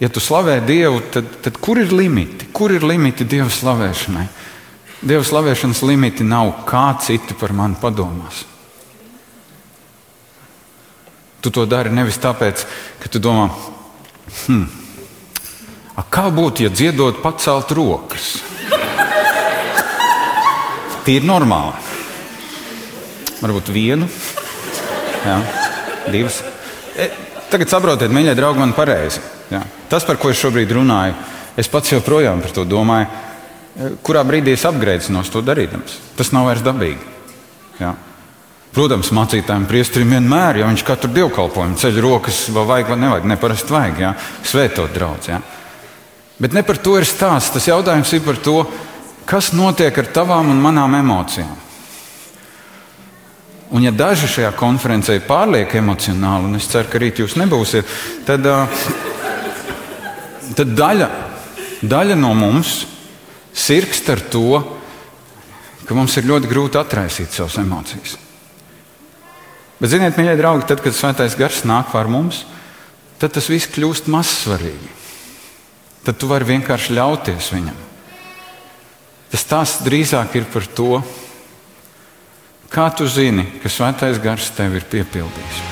Ja 0.00 0.08
tu 0.08 0.20
slavē 0.20 0.62
Dievu, 0.64 1.02
tad, 1.12 1.26
tad 1.44 1.58
kur 1.60 1.78
ir 1.78 1.92
limiti? 1.92 2.48
Kur 2.56 2.72
ir 2.72 2.84
limiti 2.88 3.26
Dieva 3.28 3.50
slavēšanai? 3.52 4.24
Dieva 5.00 5.24
slavēšanas 5.24 5.82
limiti 5.84 6.24
nav, 6.24 6.62
kā 6.68 6.86
citi 7.04 7.36
par 7.36 7.52
mani 7.56 7.76
padomās. 7.80 8.46
Tu 11.40 11.52
to 11.52 11.66
dari 11.68 11.92
nevis 11.92 12.20
tāpēc, 12.20 12.64
ka 13.00 13.12
tu 13.12 13.20
domā, 13.20 13.46
hmm, 14.46 14.66
a, 15.96 16.04
kā 16.04 16.26
būtu, 16.32 16.66
ja 16.66 16.72
dziedot 16.72 17.20
pacelt 17.24 17.72
rokas? 17.76 18.34
Tīri 21.04 21.24
normāli. 21.28 21.88
Varbūt 23.40 23.72
vienu, 23.72 24.08
jā, 25.24 25.40
divas. 26.12 26.42
E, 26.92 27.08
tagad 27.52 27.72
saprotiet, 27.72 28.12
mīļie 28.14 28.34
draugi, 28.38 28.62
man 28.62 28.74
pareizi. 28.76 29.22
Jā. 29.50 29.62
Tas, 29.90 30.06
par 30.06 30.18
ko 30.20 30.30
es 30.30 30.40
šobrīd 30.40 30.72
runāju, 30.76 31.16
es 31.58 31.70
pats 31.70 31.92
joprojām 31.92 32.42
par 32.44 32.54
to 32.56 32.64
domāju. 32.68 33.08
E, 33.10 33.90
Kurā 34.06 34.22
brīdī 34.26 34.54
es 34.56 34.66
apgrēcinos 34.68 35.32
to 35.32 35.42
darīdams? 35.44 35.98
Tas 36.18 36.32
nav 36.34 36.48
vairs 36.50 36.64
dabīgi. 36.66 37.16
Jā. 37.80 37.94
Protams, 38.70 39.10
mācītājiem 39.14 39.64
priesterim 39.66 40.12
vienmēr, 40.14 40.60
ja 40.60 40.68
viņš 40.68 40.84
katru 40.86 41.10
dievkalpojumu 41.16 41.78
ceļ 41.80 41.96
rokas, 42.04 42.44
vai 42.54 42.66
vajag 42.68 42.92
vai 42.92 42.98
nevajag, 43.02 43.26
neparasti 43.32 43.74
vajag, 43.74 43.98
jā, 44.04 44.12
svētot 44.46 44.92
draudz. 44.94 45.30
Jā. 45.32 45.40
Bet 46.40 46.54
ne 46.56 46.62
par 46.64 46.78
to 46.80 46.94
ir 46.96 47.08
stāsts. 47.08 47.52
Tas 47.56 47.66
jautājums 47.68 48.12
ir 48.14 48.22
par 48.24 48.38
to, 48.40 48.62
kas 49.28 49.50
notiek 49.52 49.98
ar 49.98 50.08
tavām 50.14 50.52
un 50.54 50.62
manām 50.62 50.94
emocijām. 50.96 51.69
Un 53.70 53.84
ja 53.86 53.92
daži 53.94 54.26
šajā 54.26 54.50
konferencē 54.58 55.14
ir 55.14 55.26
pārlieku 55.28 55.78
emocionāli, 55.78 56.48
un 56.48 56.58
es 56.58 56.66
ceru, 56.70 56.90
ka 56.90 56.98
rīt 56.98 57.20
jūs 57.22 57.36
nebūsiet, 57.38 57.86
tad, 58.26 58.48
tad 60.58 60.72
daļa, 60.74 61.06
daļa 61.82 62.16
no 62.18 62.32
mums 62.34 62.80
sirgst 63.54 64.10
ar 64.10 64.24
to, 64.32 64.58
ka 65.86 65.94
mums 65.94 66.16
ir 66.18 66.26
ļoti 66.26 66.50
grūti 66.50 66.80
atraisīt 66.80 67.30
savas 67.34 67.60
emocijas. 67.62 68.16
Bet, 69.80 69.94
ziniet, 69.94 70.18
mīļie 70.18 70.36
draugi, 70.36 70.66
tad, 70.68 70.82
kad 70.84 70.94
svētais 70.94 71.38
gars 71.38 71.62
nāk 71.64 71.88
pār 71.94 72.10
mums, 72.10 72.42
tad 73.22 73.32
tas 73.36 73.48
viss 73.48 73.70
kļūst 73.70 74.10
mazsvarīgi. 74.12 74.90
Tad 76.04 76.18
tu 76.20 76.28
vari 76.28 76.48
vienkārši 76.48 76.96
ļauties 76.98 77.48
viņam. 77.54 77.80
Tas 79.30 79.46
tās 79.46 79.78
drīzāk 79.86 80.34
ir 80.40 80.46
par 80.52 80.66
to, 80.74 81.00
kā 82.70 82.86
tu 82.94 83.06
zini, 83.10 83.44
ka 83.62 83.70
svētais 83.70 84.20
gars 84.22 84.50
tev 84.54 84.78
ir 84.78 84.86
piepildījis. 84.90 85.66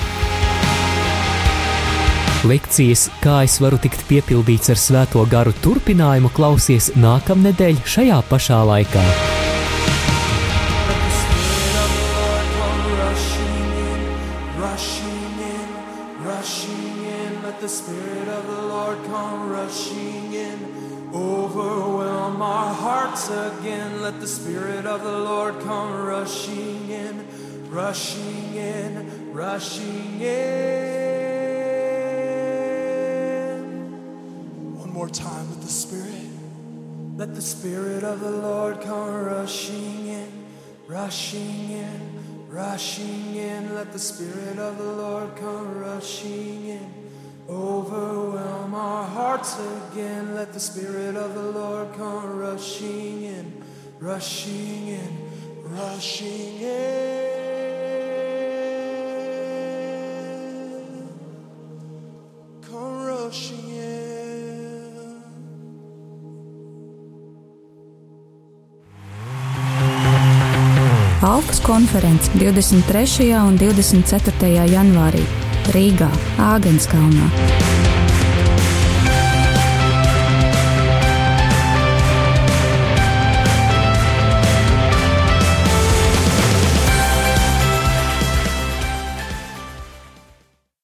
Lekcijas, 2.46 3.08
kā 3.22 3.40
es 3.46 3.56
varu 3.62 3.80
tikt 3.82 4.04
piepildīts 4.06 4.70
ar 4.70 4.78
svēto 4.78 5.24
garu 5.30 5.54
turpinājumu, 5.64 6.30
klausies 6.34 6.92
nākamnedēļ 6.94 7.82
šajā 7.82 8.20
pašā 8.30 8.60
laikā. 8.68 9.02
Rushing 27.68 28.54
in, 28.54 29.32
rushing 29.32 30.20
in. 30.20 30.78
One 34.78 34.90
more 34.92 35.08
time 35.08 35.48
with 35.50 35.62
the 35.62 35.68
Spirit. 35.68 36.14
Let 37.16 37.34
the 37.34 37.42
Spirit 37.42 38.04
of 38.04 38.20
the 38.20 38.30
Lord 38.30 38.80
come 38.80 39.24
rushing 39.24 40.06
in, 40.06 40.46
rushing 40.86 41.70
in, 41.70 42.46
rushing 42.48 43.34
in. 43.34 43.74
Let 43.74 43.92
the 43.92 43.98
Spirit 43.98 44.58
of 44.58 44.78
the 44.78 44.92
Lord 44.92 45.36
come 45.36 45.78
rushing 45.78 46.68
in, 46.68 46.94
overwhelm 47.48 48.74
our 48.74 49.04
hearts 49.04 49.58
again. 49.92 50.34
Let 50.34 50.52
the 50.52 50.60
Spirit 50.60 51.16
of 51.16 51.34
the 51.34 51.50
Lord 51.50 51.92
come 51.94 52.38
rushing 52.38 53.24
in, 53.24 53.62
rushing 53.98 54.88
in, 54.88 55.18
rushing 55.64 56.60
in. 56.60 57.37
Alpas 71.38 71.60
konferences 71.60 72.30
23. 72.34 73.46
un 73.46 73.54
24. 73.56 74.66
janvārī 74.66 75.22
Rīgā, 75.70 76.10
Āgenskalnā. 76.50 77.67